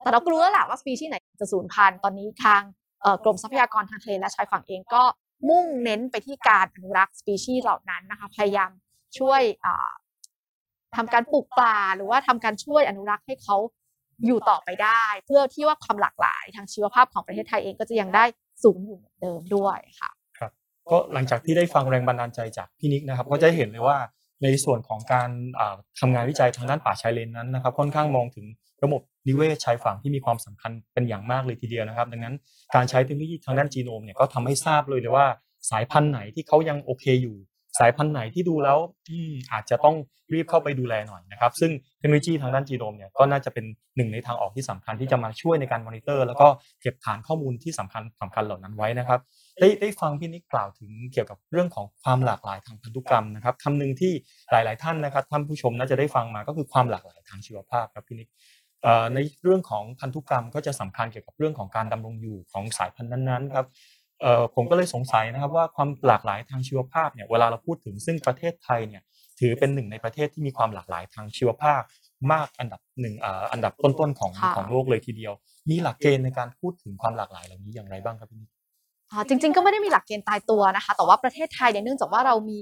[0.02, 2.62] แต่เราก็รู้แล้วแหละว่าสปีชีส์ไหนจะสูญพันธุ์ตอนนี้ทาง
[3.24, 5.04] กรมทรัพยากรทางทะเลและชายฝั่งเองก็
[5.50, 8.70] มุ่งเน้นไปที่การอนุรักษ์สปีชีส์เหล่านั้นนะคะพยายาม
[9.20, 9.92] ช่วยอ่า
[10.96, 13.58] ทำการปลูกป่าหรือว่าทำการช่วยอนุรักษ์ให้เขา
[14.26, 18.26] อยู่ต่อไปได้ เพื่อที่ว่าความหลากหลายทางชีวภาพของประเทศไทยเองก็จะยังได้
[18.63, 20.52] สูงอยู่เหมือนเดิมด้วยค่ะครับ
[20.89, 23.98] ก็หลังจากที่ได้ฟังแรงบันดาลใจจากพี่นิกนะครับก็จะเห็นเลยว่า
[24.44, 28.46] ในส่วนของการอ่าทำงานวิจัยทางด้านป่าชายเลนนั้นนะครับ ค่อนข้างมองถึง
[28.84, 32.36] ระบบนิเวศชายฝั่งที่มีความสำคัญเป็นอย่างมากเลยทีเดียวนะครับ ดังนั้น
[32.76, 35.26] การใช้เทคโนโลยีทางด้านจีโนมเนี่ยก็ทำให้ทราบเลยเลยว่า
[35.72, 37.38] สายพันธุ์ไหนที่เขายังโอเคอยู่
[37.80, 38.78] สายพันธุ์ไหนที่ดูแล้ว
[39.52, 39.96] อาจจะต้อง
[40.34, 43.65] รีบเข้าไปดูแลหน่อยนะครับ ซึ่งเทคโนโลยีทางด้านจีโนมเนี่ยก็น่าจะเป็น
[43.98, 46.48] หนึ่งในทางออกที่สำคัญที่จะมาช่วยในการมอนิเตอร์ แล้วก็
[46.82, 49.19] เก็บฐานข้อมูลที่สำคัญสำคัญเหล่านั้นไว้นะครับ
[49.60, 54.13] ได้ได้ฟังพี่นิกกล่าวถึงเกี่ยวกับเรื่องของความหลากหลายทางพันธุกรรมนะครับคำหนึ่งที่
[54.52, 58.30] หลาย ๆ ท่านนะครับท่านผู้ชมน่าจะได้ฟังมาก็คือความหลากหลายทางชีวภาพครับพี่นิก
[59.13, 63.65] ในเรื่องของพันธุกรรมก็จะสำคัญเกี่ยวกับเรื่องของการดำรงอยู่ของสายพันธุ์นั้นๆครับ
[64.56, 69.02] ผมก็เลยสงสัยนะครับว่าความหลากหลายทางชีวภาพเนี่ยเวลาเราพูดถึงซึ่งประเทศไทยเนี่ย
[69.39, 71.82] ถือเป็นหนึ่งในประเทศที่มีความหลากหลายทางชีวภาพ
[72.32, 73.15] มากอันดับหนึ่ง
[73.52, 75.34] อันดับต้นๆของของโลกเลยทีเดียว
[75.69, 78.50] มีหลักเกณฑ์ในการพูดถึงความหลากหลายเหล่านี้อย่างไรบ้างครับพี่นิก
[79.28, 82.60] จริง ๆ ก็ไม่ได้มีหลักเกณฑ์ตายตัวนะคะ แต่ว่าประเทศไทยเนี่ยเนื่องจากว่าเรามี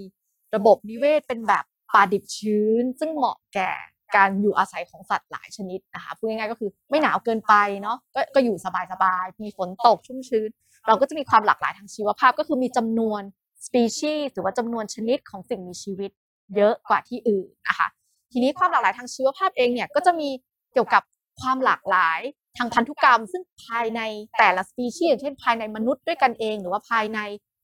[0.55, 3.71] ระบบนิเวศเป็นแบบป่าดิบชื้น ซึ่งเหมาะแก่
[4.15, 8.67] การอยู่อาศัยของสัตว์หลายชนิดนะคะพูดง่ายๆก็คือไม่หนาวเกินไปเนาะก็ก็อยู่ส
[9.03, 10.49] บายๆมีฝนตกชุ่มชื้น
[10.87, 13.21] เราก็จะมีความหลากหลายทางชีวภาพ ก็คือมีจำนวน
[13.65, 16.11] สปีชีส์หรือว่าจำนวนชนิดของสิ่งมีชีวิต
[16.55, 17.87] เยอะกว่าที่อื่นนะคะ
[18.31, 20.29] ทีนี้ความหลากหลายทางชีวภาพเองเนี่ยก็จะมี
[20.73, 21.03] เกี่ยวกับ
[21.41, 22.19] ความหลากหลาย
[22.57, 24.01] ทางพันธุกรรม ซึ่งภายใน
[24.37, 27.19] แต่ละสปีชีส์อย่างเช่นภายในมนุษย์ด้วยกันเอง หรือว่าภายใน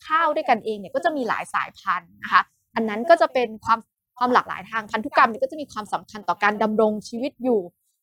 [0.08, 2.42] ข้าวด้วยกันเองเนี่ยก็จะมีหลายสายพันธุ์นะคะ
[2.76, 3.80] อันนั้นก็จะเป็นความ
[4.18, 7.60] ความหลากหลายทางพันธุกรรมนี่ก็จะมีความสำคัญต่อการดำรงชีวิตอยู่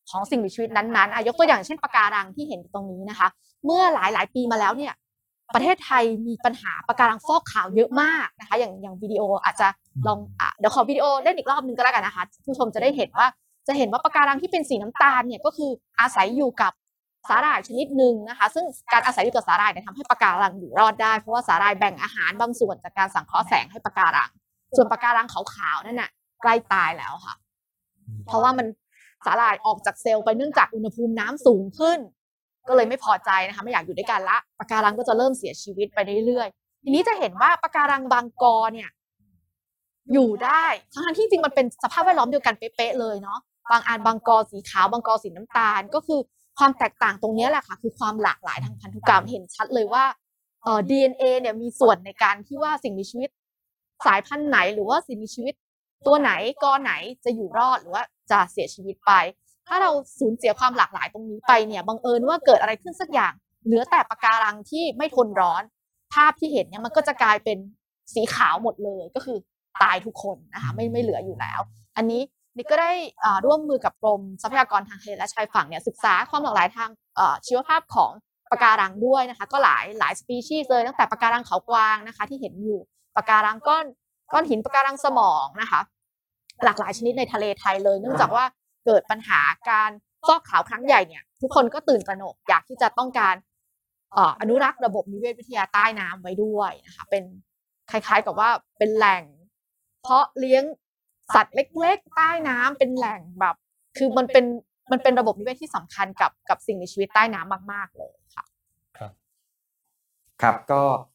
[0.09, 3.27] ของสิ่งมีชีวิตนั้นๆอะยกตัวอย่างเช่นปะการังที่เห็นตรงนี้นะคะ
[3.65, 4.93] เมื่อหลายๆปีมาแล้วเนี่ย
[5.55, 9.67] ประเทศไทยมีปัญหาปะการังฟอกขาวเยอะมากนะคะ อย่างอย่างวิดีโออาจจะ
[10.07, 13.27] ลองอะเดี๋ยวขอวิดีโอเล่นอีกรอบนึงก็แล้วกันนะคะผู้ชมจะได้เห็นว่า
[13.67, 16.71] จะเห็นว่าปะการังที่เป็นสีน้ำตาลเนี่ยก็คืออาศัยอยู่กับ
[17.29, 24.31] สาหร่ายชนิดหนึ่งนะคะ ซึ่งการอาศัยอยู่กับสาหร่ายเนี่ยทำให้ปะการังอยู่รอดได้เพราะว่าสาหร่ายแบ่งอาหารบางส่วนจากการสังเคราะห์แสงให้ปะการัง
[24.75, 26.09] ส่วนปะการังขาวๆนั่นน่ะ
[26.41, 27.35] ใกล้ตายแล้วค่ะ
[28.27, 28.67] เพราะว่ามัน
[29.25, 31.99] สาหร่ายออกจากเซลล์ไปเนื่องจากอุณหภูมิน้ำสูงขึ้น
[32.67, 38.89] ก็เลยไม่พอใจนะคะไม่อยากอยู่ด้วยกันละปะการังก็จะเริ่มเสียชีวิตไปเรื่อยๆทีนี้จะเห็นว่าปะการังบางกอเนี่ย
[40.13, 43.39] อยู่ได้ทั้งๆที่จริงมันเป็นสภาพแวดล้อมเดียวกันเป๊ะๆเลยเนาะ
[43.71, 46.19] บางอันบางกอสีขาวบางกอสีน้ำตาล ก็คือ
[46.57, 50.05] ความแตกต่างตรงเนี้ยแหละค่ะ คือความหลากหลายทางพันธุกรรมเห็นชัดเลยว่า
[50.63, 53.29] เอ่อ DNA เนี่ยมีส่วนในการที่ว่าสิ่งมีชีวิต
[54.05, 55.53] สายพันธุ์ไหนหรือว่าสิ่งมีชีวิต
[56.07, 56.31] ตัวไหน
[56.63, 56.93] กอไหน
[57.25, 59.11] จะอยู่รอดหรือว่าจะเสียชีวิตไป
[59.67, 63.33] ถ้าเราสูญเสียความหลากหลายตรงนี้ไปเนี่ยบังเอิญว่าเกิดอะไรขึ้นสักอย่าง
[63.65, 65.63] เหลือแต่ปะการังที่ไม่ทนร้อน
[66.13, 67.57] ภาพที่เห็นเนี่ยมันก็จะกลายเป็น
[68.13, 69.37] สีขาวหมดเลยก็คือ
[69.83, 71.59] ตายทุกคนนะคะไม่ไม่เหลืออยู่แล้ว
[71.97, 72.21] อันนี้
[72.55, 72.91] นี่ก็ได้
[73.23, 78.11] อ่าร่วมมือกับกรมทรัพยากรทางทะเลและชายฝั่งเนี่ยศึกษาความหลากหลายทางเอ่อชีวภาพของ
[78.51, 82.79] ปะการังด้วยนะคะ ก็หลายหลายสปีชีส์เลยตั้งแต่ปะการังเขากวางนะคะ ที่เห็นอยู่
[83.15, 83.85] ปะการังก้อน
[84.33, 85.81] ก้อนหินปะการังสมองนะคะ
[86.63, 88.45] หลากหลายชนิดในทะเลไทยเลย เนื่องจากว่า
[88.85, 89.91] เกิดปัญหาการ
[90.27, 93.35] ฟอกขาวครั้งใหญ่เนี่ย ทุกคนก็ตื่นตระหนกอยากที่จะต้องการ
[94.41, 97.23] อนุรักษ์ระบบนิเวศวิทยาใต้น้ำไว้ด้วยนะคะเป็น
[97.91, 99.23] คล้ายๆกับว่าเป็นแหล่ง
[100.01, 100.63] เพาะเลี้ยง
[101.35, 103.55] สัตว์เล็กๆ ใต้น้ำเป็นแหล่งแบบ
[103.97, 104.45] คือมันเป็น
[104.91, 108.45] มันเป็นระบบนิเวศที่สำคัญกับกับสิ่งมีชีวิตใต้น้ำมาก ๆเลยค่ะ
[110.41, 111.14] ครับก็อ่า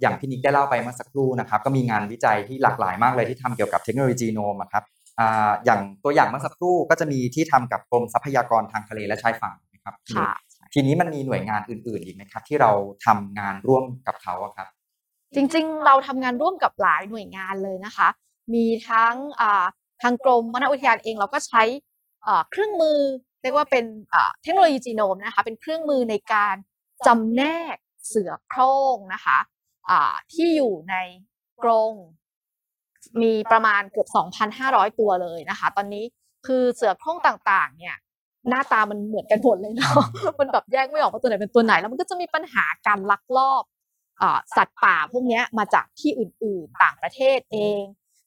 [0.00, 4.84] อย่างพี่นิกได้เล่าไปเมื่อสักครู่นะครับก็มีงานวิจัยที่หลากหลายมากเลยที่ทำเกี่ยวกับเทคโนโลยีจีโนมอะครับ
[5.20, 12.70] อ่าอย่างตัวอย่างเมื่อสักครู่ก็จะมีที่ทำกับกรมทรัพยากรทางทะเลและชายฝั่งนะครับพี่นิกค่ะทีนี้มันมีหน่วยงานอื่นๆอีกไหมครับ ที่เรา
[13.06, 14.68] ทำงานร่วมกับเขาอะครับ
[15.34, 18.08] จริงๆ เราทำงานร่วมกับหลายหน่วยงานเลยนะคะ
[18.54, 19.64] มีทั้งอ่า
[20.02, 21.62] ทางกรมวรรณอุทยานเองเราก็ใช้
[22.26, 22.98] อ่าเครื่องมือ
[23.42, 26.54] เรียกว่าเป็นอ่าเทคโนโลยีจีโนมนะคะเป็นเครื่องมือในการ
[27.06, 27.42] จำแน
[27.74, 27.76] ก
[28.08, 29.57] เสือโคร่งนะคะอ่า
[30.32, 30.94] ที่อยู่ใน
[31.62, 31.92] กรง
[33.22, 34.08] มีประมาณเกือบ
[34.54, 36.04] 2,500 ตัวเลยนะคะ ตอนนี้
[36.46, 37.96] คือเสือโคร่งต่างๆ เนี่ย
[38.48, 40.02] หน้าตามันเหมือนกันหมดเลยเนาะ
[40.38, 43.62] มันแบบแยกไม่ออกว่าตัวไหนเป็นตัวไหน แล้วมันก็จะมีปัญหาการลักลอบ
[44.22, 44.24] อ
[44.56, 47.80] สัตว์ป่าพวกนี้มาจากที่อื่นๆ ต่างประเทศเอง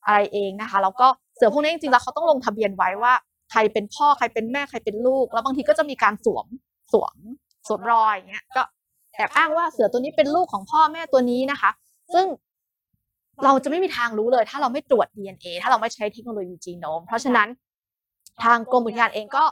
[0.06, 3.14] อะไรเองนะคะ แล้วก็เสือพวกนี้จริงๆ แล้วเขาต้องลงทะเบียนไว้ว่า
[3.52, 6.46] ใครเป็นพ่อใครเป็นแม่ใครเป็นลูก แล้วบางทีก็จะมีการสวม
[6.94, 7.16] สวม
[7.68, 8.62] สวมรอยอย่างเงี้ย ก็
[9.16, 11.72] แอบอ้างว่าเสือตัวนี้เป็นลูกของพ่อแม่ตัวนี้นะคะ
[12.14, 12.26] ซึ่ง
[13.44, 17.48] เราจะไม่มีทางรู้เลย ถ้าเราไม่ตรวจ DNA ถ้าเราไม่ใช้เทคโนโลยีจีโนม เพราะฉะนั้น
[18.44, 19.44] ทางกรมอุทยานเองก็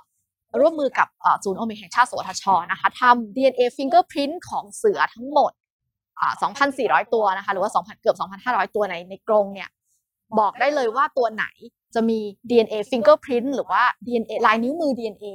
[0.62, 1.08] ร่วมมือกับ
[1.44, 5.52] ศูนย์โอมิกแห่งชาติสวทชนะคะทำ DNA fingerprint ของเสือทั้งหมด
[6.52, 9.70] 2,400 ตัวนะคะ หรือว่า 2,000 เกือบ 2,500 ตัวในในกรงเนี่ย
[10.40, 11.46] บอกได้เลยว่าตัวไหน
[11.96, 12.20] จะมี
[12.50, 15.26] DNA fingerprint หรือว่า DNA ลายนิ้วมือ DNA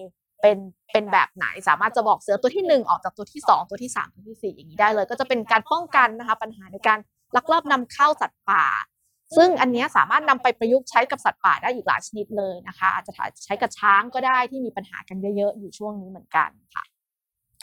[0.45, 0.59] เป็น
[0.93, 6.99] เป็นแบบไหนสามารถจะบอกเสือตัวที่ 1 ออกจากตัวที่ 2 ตัวที่ 3 ตัวที่ 4 อย่างนี้ได้เลย ก็จะเป็นการป้องกันนะคะปัญหาในการ
[7.37, 8.65] ลักลอบนำเข้าสัตว์ป่า
[9.37, 13.13] ซึ่งอันเนี้ยสามารถนำไปประยุกต์ใช้กับสัตว์ป่าได้อีกหลายชนิดเลยนะคะ อาจจะ
[13.45, 16.85] ใช้กับช้างก็ได้ที่มีปัญหากันเยอะๆอยู่ช่วงนี้เหมือนกันค่ะ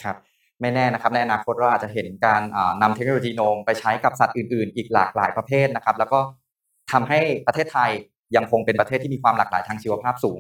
[0.04, 0.18] ครับ
[0.62, 6.20] ไม่แน่นะครับในอนาคตเราอาจจะเห็นการอ่านำเทคโนโลยีโนมไปใช้กับสัตว์อื่นๆ อีกหลากหลายประเภทนะครับ แล้วก็
[6.92, 7.92] ทำให้ประเทศไทย
[8.36, 10.40] ยังคงเป็นประเทศที่มีความหลากหลายทางชีวภาพสูง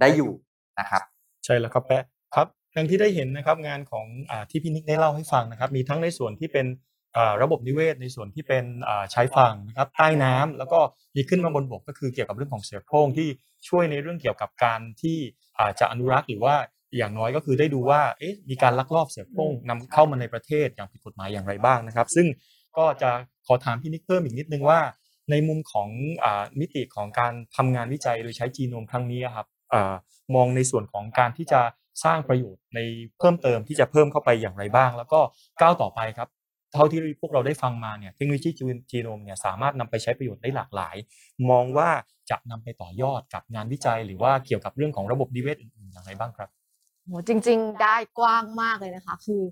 [0.00, 0.32] ได้อยู่
[0.80, 1.02] นะครับ
[1.48, 6.66] ใช่แล้วครับแปะครับอย่างที่ได้เห็นนะครับงานของอาที่พี่นิกได้เล่าให้ฟังนะครับมีทั้งในส่วนที่เป็น
[7.16, 10.80] อ่าระบบนิเวศในส่วนที่เป็นอ่าชายฝั่งนะครับใต้น้ำแล้วก็
[11.16, 13.28] มีขึ้นมาบนบกก็คือเกี่ยวกับเรื่องของเสือโคร่งที่
[13.68, 15.18] ช่วยในเรื่องเกี่ยวกับการที่
[15.58, 16.54] อาจะอนุรักษ์หรือว่า
[16.96, 22.26] อย่างน้อยก็คือได้ดูว่าเอ๊ะมีการลักลอบเสือโคร่งนำเข้ามาในประเทศอย่างผิดกฎหมายอย่างไรบ้างนะครับ ซึ่ง
[22.76, 23.10] ก็จะ
[23.46, 24.80] ขอถามพี่นิกเพิ่มอีกนิดนึงว่า
[25.30, 25.88] ในมุมของ
[26.24, 29.57] อามิติของการทำงานวิจัยโดยใช้จีโนมครั้งนี้อะครับอา
[30.34, 31.60] มองในส่วนของการที่จะ
[32.04, 32.80] สร้างประโยชน์ใน
[33.18, 35.20] เพิ่มเติมที่จะเพิ่มเข้าไปอย่างไรบ้าง แล้วก็
[35.60, 36.28] ก้าวต่อไปครับ
[36.74, 38.50] เท่าที่พวกเราได้ฟังมาเนี่ยเทคโนโลยี
[38.90, 40.96] จีโนมเนี่ยสามารถนำไปใช้ประโยชน์ได้หลากหลาย
[41.50, 41.88] มองว่า
[42.30, 46.48] จะนำไปต่อยอดกับงานวิจัย หรือว่าเกี่ยวกับเรื่องของระบบนิเวศอื่นๆอย่างไรบ้างครับ
[47.04, 49.42] โหจริง ๆ ได้กว้างมากเลยนะคะ คือ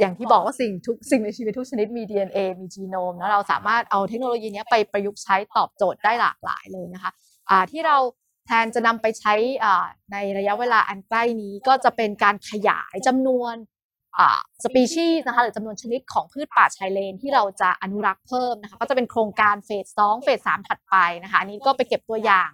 [0.00, 7.10] อย่างที่บอกว่าสิ่งทุกสิ่งในชีวิตทุกชนิดมี DNA มีจีโนมนะเราสามารถเอาเทคโนโลยีนี้ไปประยุกต์ใช้ตอบโจทย์ได้หลากหลายเลยนะคะ
[7.50, 7.96] อ่าที่เรา
[8.46, 9.34] แทนจะนำไปใช้
[10.12, 13.54] ในระยะเวลาอันใกล้นี้ก็จะเป็นการขยายจำนวน
[14.64, 22.50] สปีชีส์นะคะหรือจำนวนชนิดของพืชป่าชายเลนที่เราจะอนุรักษ์เพิ่มนะคะก็จะเป็นโครงการเฟสสองเฟสสามถัดไปนะคะอันนี้ก็ไปเก็บตัวอย่าง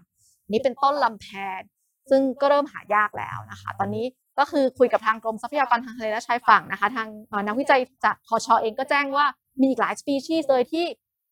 [0.50, 1.26] นี่เป็นต้นลำแพ
[1.58, 1.60] น
[2.10, 4.04] ซึ่งก็เริ่มหายากแล้วนะคะ ตอนนี้
[4.38, 7.08] ก็คือคุยกับทางกรมทรัพยากรทางทะเลและชายฝั่งนะคะ ทาง
[7.46, 9.26] นักวิจัยจากทชอเองก็แจ้งว่า
[9.60, 10.84] มีอีกหลายสปีชีส์เลยที่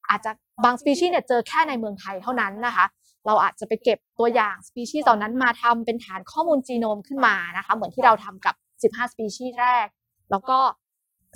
[0.08, 0.30] อาจจะ
[0.64, 2.86] บางสปีชีส์เนี่ยเจอแค่ในเมืองไทยเท่านั้นนะคะ
[3.26, 9.86] เราอาจจะไปเก็บตัวอย่างสปีชีส์เหล่านั้นมาทำเป็นฐานข้อมูลจีโนมขึ้นมานะคะเหมือนที่เราทำกับ 15 สปีชีส์แรก
[10.30, 10.58] แล้วก็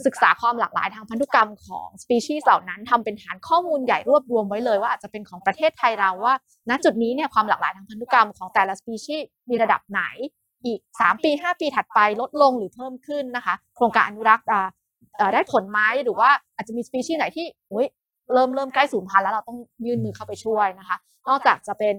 [0.06, 6.34] ศึกษาความหลากหลายทางพันธุกรรมของสปีชีส์เหล่านั้นทำเป็นฐานข้อมูลใหญ่รวบรวมไว้เลยว่าอาจจะเป็นของประเทศไทยเราว่า
[6.70, 10.02] ณจุดนี้เนี่ยความหลากหลายทางพันธุกรรมของแต่ละสปีชีส์มีระดับไหน
[10.66, 14.46] อีก 3 ปี 5 ปีถัดไปลดลงหรือเพิ่มขึ้นนะคะ โครงการอนุรักษ์
[15.34, 17.46] ได้ผลไหมหรือว่าอาจจะมีสปีชีส์ไหนที่
[18.32, 20.96] เริ่มเริ่มใกล้สูญพันธุ์แล้วเราต้องยื่นมือเข้าไปช่วยนะคะ
[21.28, 21.94] นอกจากจะเป็น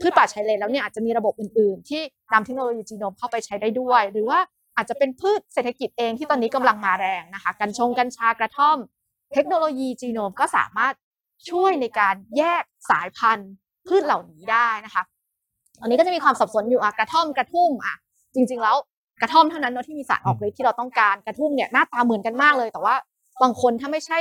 [0.00, 4.38] พืชป่าชายเลนแล้วเนี่ยอาจจะมีระบบอื่น ๆ ที่นำเทคโนโลยีจีโนมเข้าไปใช้ได้ด้วย หรือว่า
[4.76, 8.78] อาจจะเป็นพืชเศรษฐกิจเองที่ตอนนี้กำลังมาแรงนะคะ กัญชงกัญชากระท่อม
[9.34, 10.94] เทคโนโลยีจีโนมก็สามารถ
[11.50, 13.50] ช่วยในการแยกสายพันธุ์
[13.86, 15.02] พืชเหล่านี้ได้นะคะ
[15.80, 17.94] อันนี้ก็จะมีความสับสนอยู่อะกระท่อมกระทุ่มอะ
[18.34, 18.76] จริง ๆ แล้ว
[19.22, 22.94] กระท่อมเท่านั้นเนอะที่มีสารออกฤทธิ์ที่เราต้องการกระทุ่มเนี่ยหน้าตาเหมือนกันมากเลย แต่ว่า
[23.42, 24.18] บางคนถ้าไม่ใช่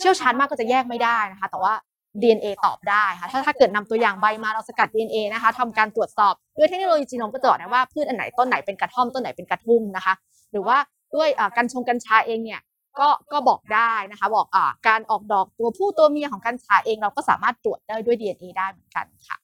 [0.00, 1.74] เชี่ยวชาญมากก็จะแยกไม่ได้นะคะ แต่ว่า
[2.22, 10.14] DNA ตอบได้ค่ะถ้าถ้าเกิดนำตัวอย่างใบมาเราสกัด DNA นะคะทำการตรวจสอบด้วยเทคโนโลยีจีโนมก็จะบอกได้ว่าพืชอันไหนต้นไหนเป็นกระท่อมต้นไหนเป็นกระทุ่มนะคะ
[10.52, 10.76] หรือว่า
[11.14, 12.60] ด้วยกากัญชงกัญชาเองเนี่ย
[13.00, 14.58] ก็ก็บอกได้นะคะ บอกอ
[14.88, 19.36] การออกดอกตัวผู้ตัวเมียของกัญชาเองเราก็สามารถตรวจได้ด้วย DNA ได้เหมือนกันค่ะ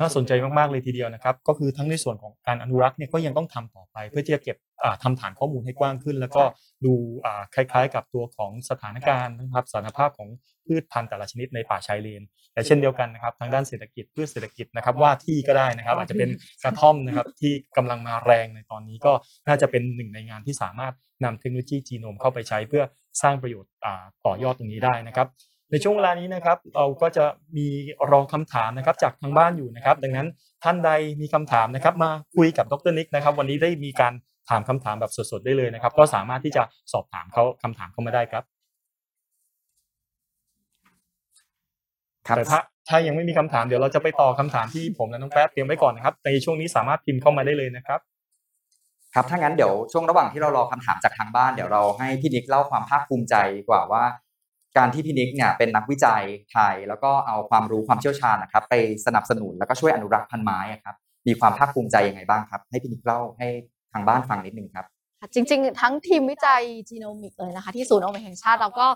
[0.00, 6.42] น่าสนใจมากๆเลยทีเดียวนะครับ ก็คือทั้งในส่วนของการอนุรักษ์เนี่ยก็ยังต้องทำต่อไป เพื่อที่จะเก็บอ่าทำฐานข้อมูลให้กว้างขึ้น แล้วก็
[6.84, 10.28] ดูอ่าคล้ายๆ กับตัวของสถานการณ์นะครับสถานภาพของ
[10.66, 16.30] พืชพันธุ์แต่ละชนิดในป่าชายเลนแต่เช่นเดียวกันนะครับทางด้านเศรษฐกิจพืชเศรษฐกิจนะครับว่าที่ก็ได้นะครับ อาจจะเป็น
[16.64, 19.12] กระท่อมนะครับที่กำลังมาแรงในตอนนี้ก็
[19.48, 22.84] น่าจะเป็นหนึ่งในงานที่สามารถนำเทคโนโลยีจีโนมเข้าไปใช้เพื่อ
[23.22, 25.28] สร้างประโยชน์อ่าต่อยอดตรงนี้ได้นะครับ
[25.70, 27.24] ในช่วงเวลานี้นะครับเราก็จะ
[27.56, 27.66] มี
[28.10, 30.28] รอคำถามนะครับจากทางบ้านอยู่นะครับ ดังนั้น
[30.64, 34.12] ท่านใดมีคำถามนะครับ มาคุยกับดรนิกนะครับ วันนี้ได้มีการ
[34.50, 38.44] ถามคำถามแบบสดๆได้เลยนะครับ ก็สามารถที่จะสอบถามเขาคำถามเข้ามาได้ครับ
[42.28, 48.00] ครับแต่ถ้าถ้ายังไม่มีคำถามเดี๋ยวเราจะไปต่อคำถามที่ผมและน้องแป๊บเตรียมไว้ก่อนนะครับ ในช่วงนี้สามารถพิมพ์เข้ามาได้เลยนะครับ
[49.14, 54.04] ครับถ้างั้นเดี๋ยวช่วงระหว่างที่เรารอคำถามจากทางบ้านเดี๋ยวเราให้พี่นิกเล่าความภาคภูมิใจดีกว่าว่า
[54.76, 58.74] การที่พี่นิกเนี่ยเป็นนักวิจัยไทย แล้วก็เอาความรู้ความเชี่ยวชาญนะครับ ไป
[59.06, 63.48] สนับสนุนแล้วก็ช่วยอนุรักษ์พันไม้อะครับมีความภาคภูมิใจยังไงบ้างครับ ให้พี่นิกเล่าให้
[63.92, 64.86] ทางบ้านฟังนิดนึงครับ
[65.34, 68.86] จริง ๆ ทั้งทีมวิจัยจีโนมิกเลยนะคะ ที่ศูนย์อวแห่งชาติเราก็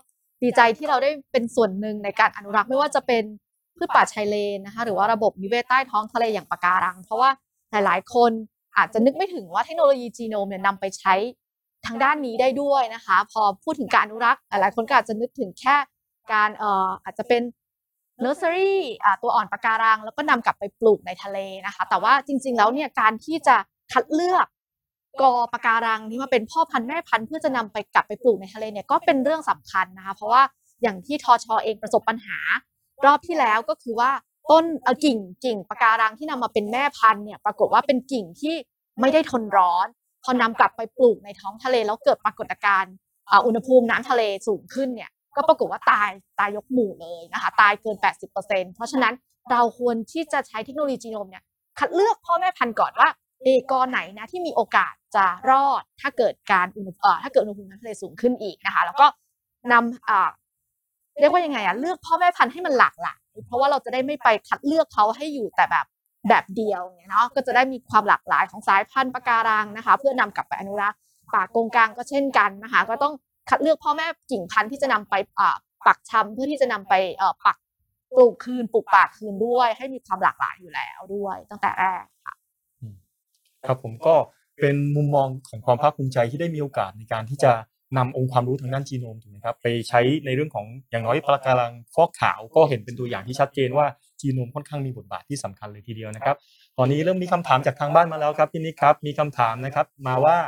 [0.43, 3.25] ดีใจที่เราได้เป็นส่วนหนึ่งในการอนุรักษ์ไม่ว่าจะเป็น
[3.77, 7.31] พืชป่าชายเลนนะคะหรือว่าระบบนิเวศใต้ท้องทะเลอย่างปะการัง เพราะว่า
[7.71, 8.31] หลายๆ คน
[8.77, 11.15] อาจจะนึกไม่ถึงว่าเทคโนโลยีจีโนมเนี่ยนำไปใช้
[11.87, 15.77] ทางด้านนี้ได้ด้วยนะคะ พอพูดถึงการอนุรักษ์หลายคนก็อาจจะนึกถึงแค่
[16.33, 17.43] การเอ่ออาจจะเป็น
[18.21, 18.81] เนอร์เซอรี่
[19.23, 23.57] ตัวอ่อนปะการัง แล้วก็นำกลับไปปลูกในทะเลนะคะ แต่ว่าจริง ๆ แล้วเนี่ยการที่จะ
[23.93, 24.47] คัดเลือก
[25.21, 30.43] กอปะการังที่มาเป็นพ่อพันธุ์แม่พันธุ์เพื่อจะนำไปกลับไปปลูกในทะเลเนี่ยก็เป็นเรื่องสำคัญนะคะ เพราะว่า
[30.83, 32.39] อย่างที่ทอชอเองประสบปัญหา
[33.05, 34.11] รอบที่แล้วก็คือว่า
[34.51, 38.55] ต้นเอ่อกิ่งกิ่งปะการังที่นำมาเป็นแม่พันธุ์เนี่ยปรากฏว่าเป็นกิ่งที่
[39.01, 39.87] ไม่ได้ทนร้อน
[40.25, 42.95] พอนำกลับไปปลูกในท้องทะเลแล้วเกิดปรากฏการณ์
[43.47, 47.97] อุณหภูมิน้ำทะเลสูงขึ้นเนี่ยก็ปรากฏว่าตายตายยกหมู่เลยนะคะตายเกิน
[48.37, 49.15] 80%เพราะฉะนั้น
[49.51, 51.43] เราควรที่จะใช้เทคโนโลยีจีโนมเนี่ย
[51.79, 53.09] คัดเลือกพ่อแม่พันธุ์ก่อนว่า
[53.43, 59.07] เอกอไหนนะที่มีโอกาสจะรอดถ้าเกิดการอุณหภูมิถ้าเกิดอุณหภูมิน้ำทะเลสูงขึ้นอีกนะคะ แล้วก็
[59.73, 60.31] นำอ่า
[61.21, 65.87] เรียกว่ายังไงอะเลือกพ่อแม่พันธุ์ให้มันหลากหลายเพราะว่าเราจะได้ไม่ไปคัดเลือกเขาให้อยู่แต่แบบ
[66.29, 70.99] แบบเดียวเนี่ยเนาะก็จะได้มีความหลากหลายของสายพันธุ์ปะการังนะคะ เพื่อนำกลับไปอนุรักษ์
[71.35, 73.15] ป่ากงกลางก็เช่นกันนะคะก็ต้อง
[73.49, 75.15] คัดเลือกพ่อแม่กิ่งพันธุ์ที่จะนำไป
[75.87, 76.95] ปักชำเพื่อที่จะนำไป
[77.47, 77.57] ปัก
[78.17, 82.35] ปลูกคืนปลูกป่าคืนด้วย ให้มีความหลากหลายอยู่แล้วด้วย ตั้งแต่แรกค่ะ
[83.67, 84.15] ครับผมก็
[84.61, 87.53] เป็นมุมมองของความภาคภูมิใจที่ได้มีโอกาสในการที่จะ
[87.99, 93.87] นำองค์ความรู้ทางด้านจีโนมถูกไหมครับไปใช้ในเรื่องของอย่างน้อยปะการังฟอกขาวก็เห็นเป็นตัวอย่างที่ชัดเจนว่า
[94.21, 96.37] จีโนมค่อนข้างมีบทบาทที่สำคัญเลยทีเดียวนะครับ
[96.79, 100.39] ตอนนี้เริ่มมีคำถามจากทางบ้านมาแล้วครับพี่นิกครับ มีคำถามนะครับมาว่า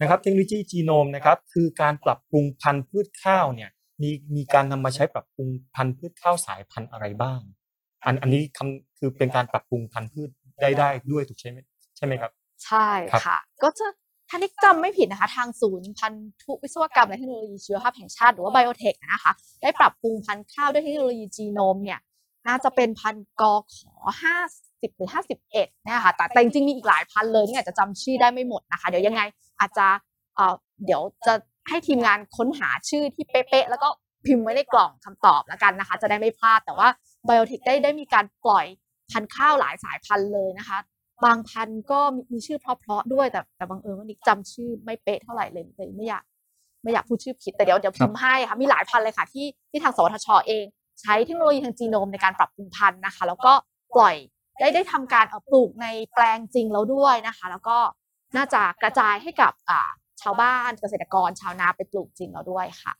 [0.00, 3.70] นะครับเทคโนโลยีจีโนมนะครับคือการปรับปรุงพันธุ์พืชข้าวเนี่ย
[4.02, 7.40] มีมีการนำมาใช้ปรับปรุงพันธุ์พืชข้าวสายพันธุ์อะไรบ้าง
[8.04, 10.28] อันอันนี้คำคือเป็นการปรับปรุงพันธุ์พืช
[10.60, 11.58] ได้ได้ด้วยถูกใช่ไหม
[11.96, 12.30] ใช่ไหมครับ
[12.64, 13.86] ใช่ครับค่ะ ก็จะ
[14.28, 16.12] ถ้านิกจำไม่ผิดนะคะทางศูนย์พัน
[16.42, 21.98] ธุวิศวกรรมและเทคโนโลยีชีวภาพแห่งชาติหรือว่าไบโอเทคนะคะได้ปรับปรุงพันธุ์ข้าวด้วยเทคโนโลยีจีโนมเนี่ย
[22.48, 23.76] น่าจะเป็นพันธุ์กข
[24.34, 29.22] 50หรือ51เนี่ยค่ะแต่แต่จริงๆมีอีกหลายพันเลยนี่อาจจะจำชื่อได้ไม่หมดนะคะ เดี๋ยวยังไง
[29.60, 29.86] อาจจะ
[30.36, 31.34] เอ่อเดี๋ยวจะ
[31.68, 33.88] ให้ทีมงานค้นหาชื่อที่เป๊ะๆแล้วก็
[34.26, 36.88] พิมพ์ไว้ในกล่องคำตอบแล้วกันนะคะ จะได้ไม่พลาดแต่ว่า
[37.24, 38.66] ไบโอเทคได้ได้มีการปล่อย
[39.10, 40.78] พันธุ์ข้าวหลายสายพันธุ์เลยนะคะ
[41.24, 42.00] บางพันธุ์ก็
[42.32, 46.24] มีชื่อเพราะๆด้วยแต่แต่บางเอิญว่านิกจำชื่อไม่เป๊ะเท่าไหร่เลยเลยไม่อยาก
[46.82, 50.64] ไม่อยากพูดชื่อผิดแต่เดี๋ยวเดี๋ยวพิมพ์ให้ค่ะมีหลายพันธุ์เลยค่ะที่ที่ทางสวทชเอง
[51.00, 53.52] ใช้เทคโนโลยีทางจีโนมในการปรับปรุงพันธุ์นะคะ แล้วก็
[53.94, 54.16] ปล่อย
[54.58, 57.78] ได้ได้ทำการเอาปลูกในแปลงจริงแล้วด้วยนะคะ แล้วก็
[58.36, 59.80] น่าจะกระจายให้กับอ่า
[60.22, 62.92] ชาวบ้านเกษตรกรชาวนาไปปลูกจริงแล้วด้วยค่ะ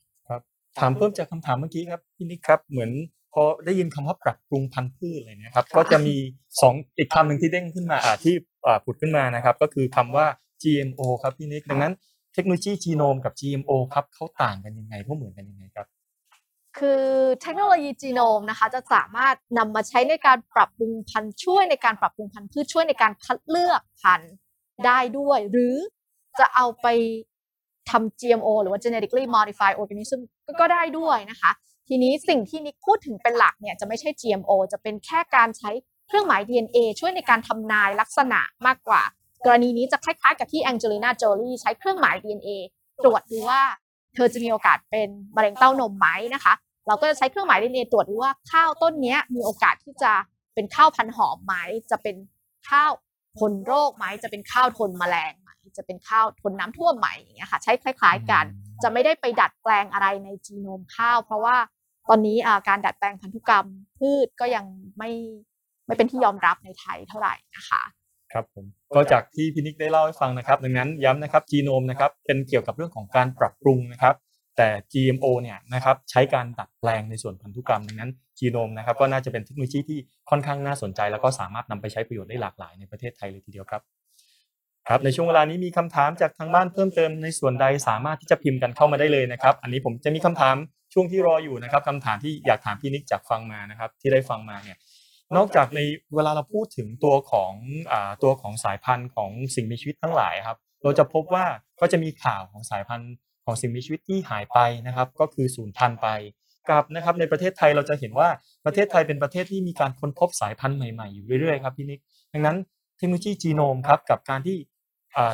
[0.78, 2.90] ถามเพิ่มจากคำถามเมื่อกี้ครับพี่นิกครับเหมือน
[3.32, 6.16] พอได้ยินคำว่าปรับปรุงพันธุ์พืชอะไรเนะครับ ก็จะมี
[6.61, 8.34] สองอีกคำหนึ่งที่เด้งขึ้นมาอ่าที่
[8.66, 10.26] อ่าผุดขึ้นมานะครับ ก็คือคำว่า
[10.62, 11.92] GMO ครับพี่นิกดังนั้น
[12.34, 15.87] เทคโนโลยีจีโนมกับ GMO ครับเขาต่างกันยังไงเขาเหมือนกันยังไงครับ
[16.76, 17.02] คือ
[17.42, 24.33] เทคโนโลยีจีโนมนะคะจะสามารถนำมาใช้ในการปรับปรุงพันธุ์ช่วยในการปรับปรุงพันธุ์พืชช่วยในการคัดเลือกพันธุ์
[24.87, 25.76] ได้ด้วย หรือ
[26.38, 26.87] จะเอาไป
[27.90, 31.50] ทำ GMO หรือว่า genetically modified organism ก็ก็ได้ด้วยนะคะ
[31.88, 35.70] ทีนี้สิ่งที่นิกพูดถึงเป็นหลักเนี่ยจะไม่ใช่ GMO จะเป็นแค่การใช้
[36.07, 39.02] เครื่องหมาย DNA ช่วยในการทำนายลักษณะมากกว่า
[39.44, 42.50] กรณีนี้จะคล้ายๆ กับที่แองเจลิน่าโจลีใช้เครื่องหมาย DNA
[43.04, 43.62] ตรวจดูว่า
[44.18, 46.54] ธอจะมีโอกาสเป็นมะเร็งเต้านมไหมนะคะ
[46.87, 50.12] เราก็จะใช้เครื่องหมาย DNA ตรวจดูว่าข้าวต้นเนี้ยมีโอกาสที่จะ
[50.54, 51.54] เป็นข้าวพันธุ์หอมไหม
[51.90, 52.16] จะเป็น
[52.68, 52.90] ข้าว
[53.38, 58.44] ทนโรคไหม จะเป็นข้าวทนแมลงไหม จะเป็นข้าวทนน้ำท่วมไหมอย่างเงี้ยค่ะ ใช้คล้าย ๆ กัน
[58.83, 61.57] จะไม่ได้ไปดัดแปลงอะไรในจีโนมข้าว เพราะว่า
[62.09, 63.66] ตอนนี้อ่าการดัดแปลงพันธุกรรม
[63.98, 64.64] พืชก็ยัง
[64.98, 65.11] ไม่
[65.87, 67.83] ไม่เป็นที่ยอมรับในไทยเท่าไหร่นะคะ
[68.32, 68.64] ครับผม
[68.94, 74.14] ก็จากที่พี่นิกได้เล่าให้ฟังนะครับ ดังนั้นย้ำนะครับจีโนมนะครับเป็นเกี่ยวกับเรื่องของการปรับปรุงนะครับ
[74.56, 79.98] แต่ GMO เนี่ยนะครับใช้การดัดแปลงในส่วนพันธุกรรมดังนั้นจีโนมนะครับก็น่าจะเป็นเทคโนโลยีที่
[80.30, 83.82] ค่อนข้างน่าสนใจ แล้วก็สามารถนำไปใช้ประโยชน์ได้หลากหลายในประเทศไทยเลยทีเดียวครับ
[84.88, 90.56] ครับในช่วงเวลานี้มีคำถามจากทางบ้านเพิ่มเติมในส่วนใดสามารถที่จะพิมพ์กันเข้ามาได้เลยนะครับ อันนี้ผมจะมีคำถาม
[90.92, 94.76] ช่วงที่รออยู่นะครับคำถามที่อยากถามพี่นิกจากฟังมานะครับ ที่ได้ฟังมาเนี่ย
[95.36, 95.80] นอกจากใน
[96.14, 97.52] เวลาเราพูดถึงตัวของ
[97.92, 101.44] อตัวของสายพันธุ์ของสิ่งมีชีวิตทั้งหลายครับ เราจะพบว่า
[101.80, 103.12] ก็จะมีข่าวของสายพันธุ์
[103.44, 106.08] ของสิ่งมีชีวิตที่หายไปนะครับ ก็คือสูญพันธุ์ไป
[106.70, 108.28] กับนะครับในประเทศไทยเราจะเห็นว่า
[108.66, 112.00] ประเทศไทยเป็นประเทศที่มีการค้นพบสายพันธุ์ใหม่ๆอยู่เรื่อยๆครับพี่นิก
[112.32, 112.56] ดังนั้น
[112.96, 114.56] เทคโนโลยีจีโนมครับกับการที่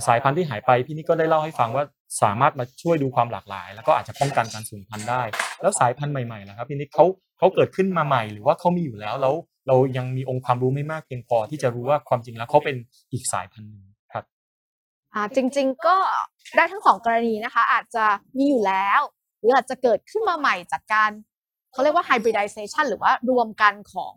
[0.06, 1.84] สายพันธุ์ที่หายไปพี่นิกก็ได้เล่าให้ฟังว่า
[2.22, 5.22] สามารถมาช่วยดูความหลากหลาย แล้วก็อาจจะป้องกันการสูญพันธุ์ได้
[5.62, 7.04] แล้วสายพันธุ์ใหม่ๆนะครับพี่นิกเขา
[7.38, 9.34] เขาเกิดขึ้นมาใหม่ หรือว่าเขามีอยู่แล้วแล้ว
[9.66, 12.76] เรายังมีองค์ความรู้ไม่มากเพียงพอที่จะรู้ว่าความจริงแล้วเขาเป็น
[13.12, 14.24] อีกสายพันธุ์หนึ่งครับ
[15.14, 15.96] อ่าจริง ๆก็
[16.56, 18.04] ได้ทั้งสองกรณีนะคะ อาจจะ
[18.38, 19.00] มีอยู่แล้ว
[19.38, 21.10] หรืออาจจะเกิดขึ้นมาใหม่จากการ
[21.72, 24.14] เขาเรียกว่า hybridization หรือว่ารวมกันของ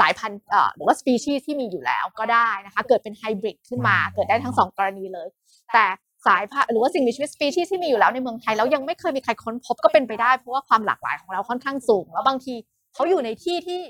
[0.00, 5.28] สายพันธุ์เอ่อหรือว่า species ที่มีอยู่แล้วก็ได้นะคะ เกิดเป็นไฮบริดขึ้นมาอืมเกิดได้ทั้งสองกรณีเลย
[5.74, 5.84] แต่
[6.26, 12.54] สายพันธุ์หรือว่าสิ่งมีชีวิต species ที่มีอยู่แล้วในเมืองไทยแล้วยังไม่เคยมีใครค้นพบก็เป็นไปได้เพราะว่าความหลากหลายของเราค่อนข้างสูง แล้วบางที
[12.94, 13.80] เขาอยู่ในที่ที่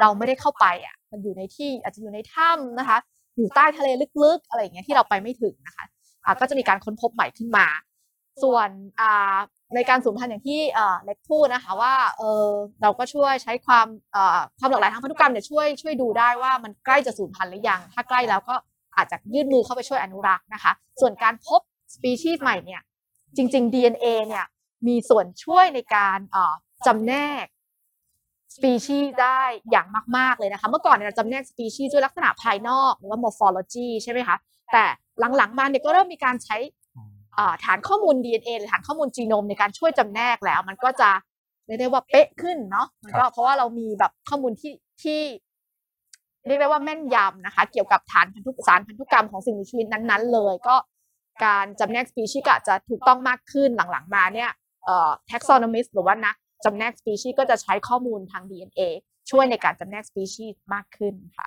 [0.00, 2.98] เราไม่ได้เข้าไปอะมันอยู่ในที่อาจจะอยู่ในถ้ำนะคะ
[3.36, 3.88] อยู่ใต้ทะเล
[4.22, 5.84] ลึกๆ อะไรอย่างเงี้ยที่เราไปไม่ถึงนะคะ
[6.24, 7.66] อะก็จะมีการค้นพบใหม่ขึ้นมา
[8.42, 8.68] ส่วน
[9.00, 9.36] อ่า
[9.74, 12.46] ในการสูญพันธุ์อย่างที่เอ่อเล็กพูดนะคะว่าเออ
[12.82, 18.54] เราก็ช่วยใช้ความเอ่อความหลากหลายทางพันธุกรรมเนี่ยช่วยช่วยดูได้ว่ามันใกล้จะสูญพันธุ์หรือยัง ถ้าใกล้แล้วก็
[18.96, 21.60] อาจจะยื่นมือเข้าไปช่วยอนุรักษ์นะคะ ส่วนการพบ
[21.94, 22.80] สปีชีส์ใหม่เนี่ย
[23.36, 24.46] จริง ๆ DNA เนี่ย
[24.88, 26.54] มีส่วนช่วยในการเอ่อ
[26.86, 27.44] จำแนก
[28.58, 34.36] สปีชีส์ได้อย่างมาก ๆ เลยนะคะ เมื่อก่อนเนี่ยเราจำแนกสปีชีส์ด้วยลักษณะภายนอกหรือว่า morphology ใช่ไหมคะ
[34.72, 34.84] แต่
[35.36, 36.56] หลัง ๆ มาเนี่ยก็เริ่มมีการใช้
[37.38, 41.10] อ่าฐานข้อมูล DNA หรือฐานข้อมูลจีโนมในการช่วยจำแนกแล้ว มันก็จะ
[41.66, 44.72] เรียกได้ว่าเป๊ะขึ้นเนาะมันก็เพราะว่าเรามีแบบข้อมูลที่
[45.02, 45.20] ที่
[46.46, 50.76] เรียกได้ว่าแม่นยำนะคะ เกี่ยวกับฐานพันธุสารพันธุกรรมของสิ่งมีชีวิตนั้นๆ เลยก็
[51.44, 54.50] การจำแนกสปีชีส์ก็อาจจะถูกต้องมากขึ้นหลังๆ มาเนี่ย
[54.84, 58.80] เอ่อ taxonomist หรือว่านัก จำแนกสปีชีส์ก็จะใช้ข้อมูลทาง DNA
[59.30, 61.46] ช่วยในการจำแนกสปีชีส์มากขึ้นค่ะ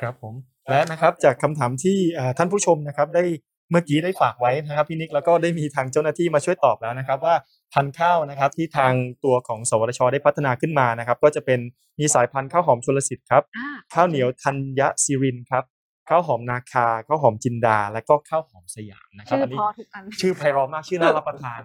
[0.00, 0.34] ครับผม
[0.70, 3.24] และนะครับจากคำถามที่อ่าท่านผู้ชมนะครับได้
[3.70, 7.34] เมื่อกี้ได้ฝากไว้นะครับพี่นิกแล้วก็ได้มีทางเจ้าหน้าที่มาช่วยตอบแล้วนะครับว่า
[7.74, 8.92] พันธุ์ข้าวนะครับที่ทาง
[9.24, 11.60] ตัวของสวทช ได้พัฒนาขึ้นมานะครับ ก็จะเป็น
[11.98, 15.64] มีสายพันธุ์ข้าวหอมชลสิทธิ์ครับอ่าข้าวเหนียวธัญซิรินครับ
[16.08, 21.62] ข้าวหอมนาคาข้าวหอมจินดา และก็ข้าวหอมสยามนะครับชื่ออันนี้พอทุกอันชื่อไพเราะมากชื่อน่ารับประทาน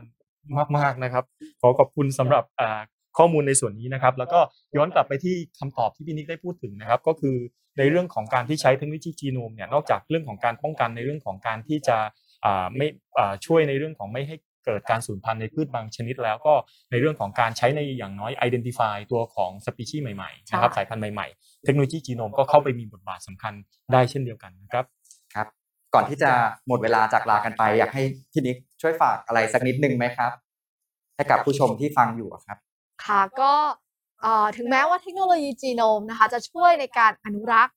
[0.77, 1.25] มากๆนะครับ
[1.61, 2.81] ขอขอบคุณสำหรับอ่า
[3.17, 4.39] ข้อมูลในส่วนนี้นะครับ แล้วก็
[4.77, 7.35] ย้อนกลับไปที่คำตอบที่พี่นิกได้พูดถึงนะครับ ก็คือ
[7.77, 11.97] ในเรื่องของการที่ใช้เทคโนโลยีจีโนมเนี่ยนอกจากเรื่องของการป้องกันในเรื่องของการที่จะ
[12.45, 12.87] อ่าไม่
[13.17, 14.35] อ่าช่วยในเรื่องของไม่ให้
[14.65, 16.53] เกิดการสูญพันธุ์ในพืชบางชนิดแล้วก็
[16.91, 23.53] ในเรื่องของการใช้ในอย่างน้อย identify ตัวของสปีชีส์ใหม่ๆนะครับใช่สายพันธุ์ใหม่ๆ เทคโนโลยีจีโนมก็เข้าไปมีบทบาทสำคัญ
[23.93, 24.85] ได้เช่นเดียวกันนะครับ
[25.35, 25.47] ครับ
[25.93, 26.31] ก่อนที่จะ
[26.67, 30.31] หมดเวลาจากลากันไป อยากให้พี่นิก ช่วยฝากอะไรสักนิดนึงไหมครับ
[31.15, 32.57] ให้กับผู้ชมที่ฟังอยู่อะครับ
[33.05, 33.53] ค่ะก็
[34.57, 37.75] ถึงแม้ว่าเทคโนโลยีจีโนมนะคะจะช่วยในการอนุรักษ์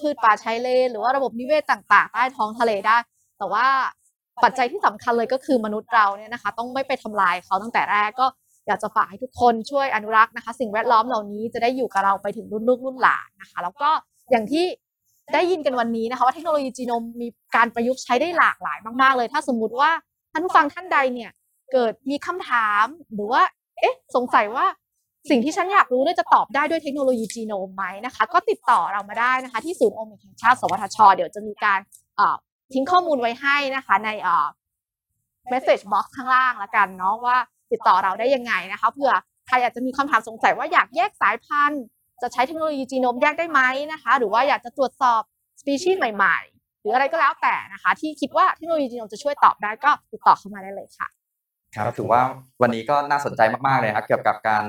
[0.00, 2.96] พืชป่าชายเลนหรือว่าระบบนิเวศต่างๆ ใต้ท้องทะเลได้
[3.38, 3.66] แต่ว่า
[4.44, 8.26] ปัจจัยที่สำคัญเลยก็คือมนุษย์เราเนี่ยนะคะ ต้องไม่ไปทำลายเขาตั้งแต่แรกก็
[8.66, 13.90] อยากจะฝากให้ทุกคนช่วยอนุรักษ์นะคะ สิ่งแวดล้อมเหล่านี้จะได้อยู่กับเราไปถึงรุ่นลูกรุ่นหลานนะคะ แล้วก็
[14.30, 14.64] อย่างที่
[15.32, 19.90] ได้ยินกันวันนี้นะคะว่าเทคโนโลยีจีโนมมีการประยุกต์ใช้ได้หลากหลายมาก ๆ เลย ถ้าสมมุติว่า
[20.32, 21.30] ท่านผู้ฟังท่านใดเนี่ย
[21.72, 23.42] เกิดมีคำถามหรือว่า
[23.78, 24.66] เอ๊ะ สงสัยว่า
[25.30, 31.80] สิ่งที่ฉันอยากรู้เนี่ยจะตอบได้ด้วยเทคโนโลยีจีโนมไหมนะคะ ก็ติดต่อเรามาได้นะคะที่ศูนย์โอมิกแห่งชาติ สวทช เดี๋ยวจะมีการ
[32.72, 34.46] ทิ้งข้อมูลไว้ให้นะคะในเอ่อ
[35.52, 37.36] message box ข้างล่างละกันเนาะว่า
[37.72, 39.12] ติดต่อเราได้ยังไงนะคะเผื่อ
[39.48, 41.82] ใครอาจจะมีคำถามสงสัยว่าอยากแยกสายพันธุ์
[42.22, 43.60] จะใช้เทคโนโลยีจีโนมแยกได้ไหม
[43.92, 45.22] นะคะ หรือว่าอยากจะตรวจสอบ
[45.60, 51.08] สปีชีส์ใหม่ๆ หรืออะไรก็แล้วแต่นะคะ ที่คิดว่าเทคโนโลยีจีโนมจะช่วยตอบได้ก็ติดต่อเข้ามาได้เลยค่ะ
[51.74, 52.22] ครับถือว่า
[52.62, 54.64] วันนี้ก็น่าสนใจมากๆเลยครับเกี่ยวกับการ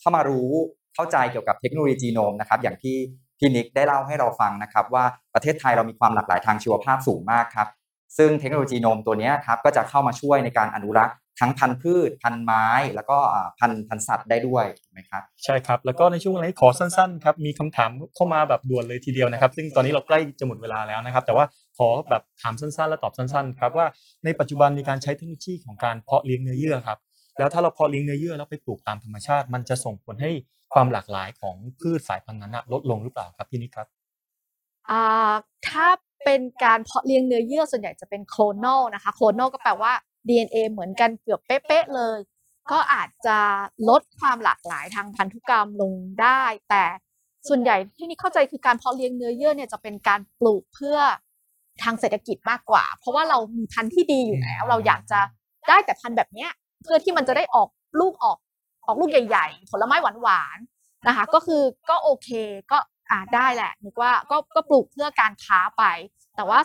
[0.00, 0.50] เข้ามารู้
[0.94, 2.96] เข้าใจเกี่ยวกับเทคโนโลยีจีโนมนะครับอย่างที่
[3.38, 7.68] พี่นิกได้เล่าให้เราฟังนะครับว่าประเทศไทยเรามีความหลากหลายทางชีวภาพสูงมากครับ
[8.18, 21.44] ซึ่งเทคโนโลยีโนมตัวเนี้ยครับก็จะเข้ามาช่วยในการอนุรักษ์ทั้งพันธุ์พืช พันธุ์ไม้ แล้วก็อ่าพันธุ์พันธุ์สัตว์ได้ด้วยถูกไหมครับใช่ครับ แล้วก็ในช่วงเวลานี้ขอสั้นๆครับมีคำถามเข้ามาแบบด่วนเลยทีเดียวนะครับ ซึ่งตอนนี้เราใกล้จะหมดเวลาแล้วนะครับ แต่ว่า
[21.78, 23.86] ขอแบบถามสั้นๆ และตอบสั้นๆครับว่า
[24.24, 26.98] ในปัจจุบันมีการใช้เทคโนโลยีของการเพาะเลี้ยงเนื้อเยื่อครับ
[27.38, 30.30] แล้วถ้าเราเพาะเลี้ยงเนื้อเยื่อแล้วไปปลูกตามธรรมชาติ มันจะส่งผลให้
[30.74, 33.86] ความหลากหลายของพืชสายพันธุ์นั้นนะลดลงหรือเปล่าครับพี่นิกครับ
[34.90, 35.32] อ่า
[35.68, 35.86] ถ้า
[36.24, 39.92] เป็นการเพาะเลี้ยงเนื้อเยื่อส่วนใหญ่จะเป็น clonal นะคะ clonal ก็แปลว่า
[40.28, 42.18] DNA เหมือนกันเกือบเป๊ะๆเลย
[42.70, 43.38] ก็อาจจะ
[43.88, 46.84] ลดความหลากหลายทางพันธุกรรมลงได้ แต่
[47.48, 50.98] ส่วนใหญ่ที่นี่เข้าใจคือการเพาะเลี้ยงเนื้อเยื่อเนี่ยจะเป็นการปลูกเพื่อ
[51.82, 55.20] ทางเศรษฐกิจมากกว่า เพราะว่าเรามีพันธุ์ที่ดีอยู่แล้ว เราอยากจะ
[55.68, 56.50] ได้แต่พันธุ์แบบเนี้ย
[56.82, 57.68] เพื่อที่มันจะได้ออก
[58.00, 58.38] ลูกออก
[58.86, 62.28] ออกลูกใหญ่ ๆ ผลไม้หวานๆนะคะ ก็คือก็โอเค
[62.72, 62.78] ก็
[63.10, 65.84] อ่าได้แหละนึกว่าก็ก็ปลูกเพื่อการค้าไป
[66.36, 66.60] แต่ว่า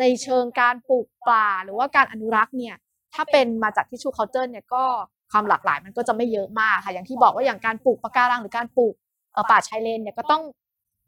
[0.00, 2.76] ในเชิงการปลูกป่าหรือว่าการอนุรักษ์เนี่ย
[3.14, 4.84] ถ้าเป็นมาจากทิชชู culture เนี่ยก็
[5.30, 8.94] ความหลากหลายมันก็จะไม่เยอะมากค่ะอย่างที่บอกว่าอย่างการปลูกปะการังหรือการปลูก
[9.32, 10.42] เอ่อป่าชายเลนเนี่ยก็ต้อง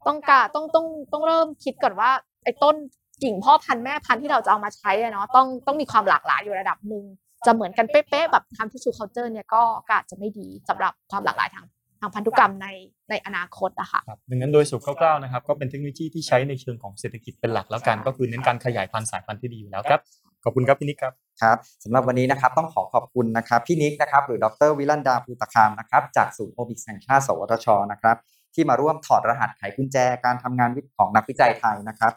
[0.07, 2.11] ต้องกาต้องต้องต้องเริ่มคิดก่อนว่า
[2.45, 2.75] ไอ้ต้น
[3.23, 7.05] กิ่งพ่อพันธุ์แม่พันธุ์ที่เราจะเอามาใช้อะเนาะต้องต้องมีความหลากหลายอยู่ระดับหนึ่ง
[7.47, 11.67] จะเหมือนกันเป๊ะๆแบบทำทิชชู culture เนี่ยก็ก็อาจจะไม่ดีสำหรับความหลากหลายทาง
[12.03, 12.69] ทางพันธุกรรมใน
[13.11, 20.01] ในอนาคตอะค่ะครับดังนั้นโดยสรุปคร่าวๆนะครับก็เป็นเทคโนโลยีที่ใช้ในเชิงของเศรษฐกิจเป็นหลักแล้วกัน ก็คือเน้นการขยายพันธุ์สายพันธุ์ที่ดีอยู่แล้วครับ
[20.45, 28.17] ขอบคุณครับพี่นิกครับครับสำหรับวันนี้นะครับต้องขอขอบคุณนะครับพี่นิกนะครับหรือดรวิลันดาภูตคามนะครับจากศูนย์โอมิกแห่งชาติสวทชนะครับ
[28.55, 32.13] ที่มาร่วมถอดรหัสไขกุญแจการทำงานวิของนักวิจัยไทยนะครับ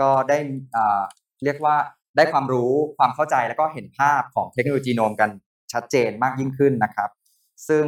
[0.00, 0.38] ก็ได้
[0.76, 1.02] อ่า
[1.44, 1.76] เรียกว่า
[2.16, 5.30] ได้ความรู้ความเข้าใจแล้วก็เห็นภาพของเทคโนโลยีโนมกัน
[5.72, 7.10] ชัดเจนมากยิ่งขึ้นนะครับ
[7.68, 7.84] ซึ่ง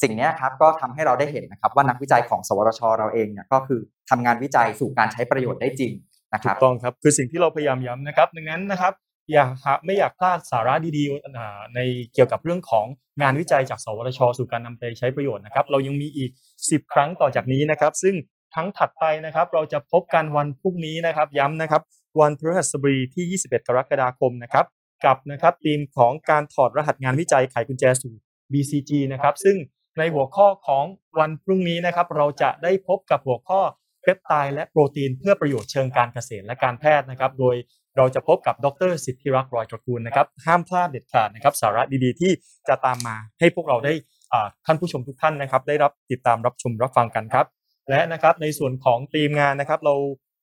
[0.00, 3.80] สิ่งนี้ครับก็ทำให้เราได้เห็นนะครับว่านักวิจัยของ สวทช เราเองเนี่ยก็คือ
[4.10, 5.92] ทำงานวิจัยสู่การใช้ประโยชน์ได้จริง
[6.34, 8.92] นะครับกต้องครับคือสิ่งที่เราพยายามย้ำนะครับ ดังนั้นนะครับ
[9.32, 9.50] อยาก
[9.84, 11.80] ไม่อยากพลาดสาระดีๆใน
[12.14, 12.86] เกี่ยวกับเรื่องของ
[13.22, 16.30] งานวิจัยจาก สวทช สู่การนำไปใช้ประโยชน์นะครับ เรายังมีอีก
[16.62, 18.14] 10 ครั้งต่อจากนี้นะครับ ซึ่ง
[18.54, 21.82] ครั้งถัดไปนะครับ เราจะพบกันวันพรุ่งนี้นะครับ ย้ำนะครับ
[22.20, 24.66] วันพฤหัสบดีที่ 21 กรกฎาคมนะครับ
[25.04, 28.14] กับนะครับธีมของการถอดรหัสงานวิจัยไขกุญแจสู่
[28.52, 29.56] BCG นะครับ ซึ่ง
[29.98, 30.84] ในหัวข้อของ
[31.20, 33.60] วันพรุ่งนี้นะครับ เราจะได้พบกับหัวข้อ
[34.02, 37.56] เปปไทด์และโปรตีนเพื่อประโยชน์เชิงการเกษตรและการแพทย์นะครับ โดย
[37.96, 42.32] เราจะพบกับดรสิทธิรักษ์รอยตระกูลนะครับ ห้ามพลาดเด็ดขาดนะครับ สาระดีๆ ที่
[42.68, 43.92] จะตามมาให้พวกเราได้
[44.66, 47.46] ท่านผู้ชมทุกท่านนะครับ ได้รับติดตามรับชมรับฟังกันครับ
[47.90, 49.94] และนะครับในส่วนของทีมงานนะครับ เรา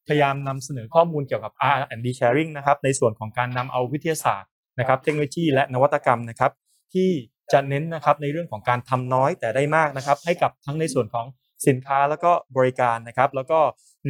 [0.08, 6.52] พยายามนำเสนอข้อมูลเกี่ยวกับ R&D sharing นะครับ ในส่วนของการนำเอาวิทยาศาสตร์นะครับ เทคโนโลยีและนวัตกรรมนะครับ
[6.93, 7.10] ที่
[7.54, 11.26] จะเน้นนะครับในเรื่องของการทำน้อยแต่ได้มากนะครับ ให้กับทั้งในส่วนของ
[11.68, 13.60] สินค้าแล้วก็บริการนะครับ แล้วก็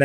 [0.00, 0.04] ใน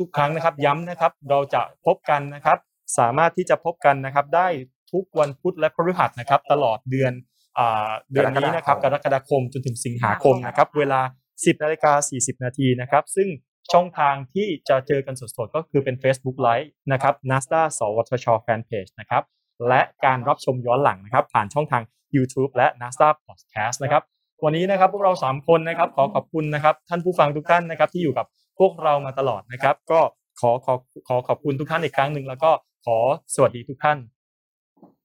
[0.00, 2.58] ทุกๆ ครั้งนะครับ ย้ำนะครับ เราจะพบกันนะครับ
[2.98, 4.48] สามารถที่จะพบกันนะครับ ได้
[4.92, 7.12] ทุกวันพุธและพฤหัสนะครับ ตลอดเดือน
[7.58, 11.00] อ่าเดือนนี้นะครับกรกฎาคมจนถึงสิงหาคมนะครับ เวลา
[11.32, 13.28] 10นาฬิกา40 นาทีนะครับ ซึ่ง
[13.72, 19.22] ช่องทางที่จะเจอกันสดๆ ก็คือเป็น Facebook Live นะครับ NASDA สวทช Fanpage นะครับ
[19.68, 21.82] และการรับชมย้อนหลังนะครับ ผ่านช่องทาง
[22.16, 24.02] YouTube และ NASDA Podcast นะครับ
[24.44, 28.26] วันนี้นะครับพวกเรา 3 คนนะครับขอขอบคุณนะครับท่านผู้ฟังทุกท่านนะครับที่อยู่กับ
[28.58, 30.00] พวกเรามาตลอดนะครับ ก็
[30.40, 30.74] ขอขอ
[31.08, 32.50] ขอขอบคุณทุกท่านอีกครั้งหนึ่งแล้วก็
[32.86, 32.96] ขอ
[33.34, 33.98] สวัสดีทุกท่าน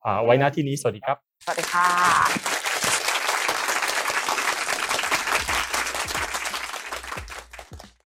[0.06, 2.57] อ่าไว้หน้าที่นี้สวัสดีครับ สวัสดีค่ะ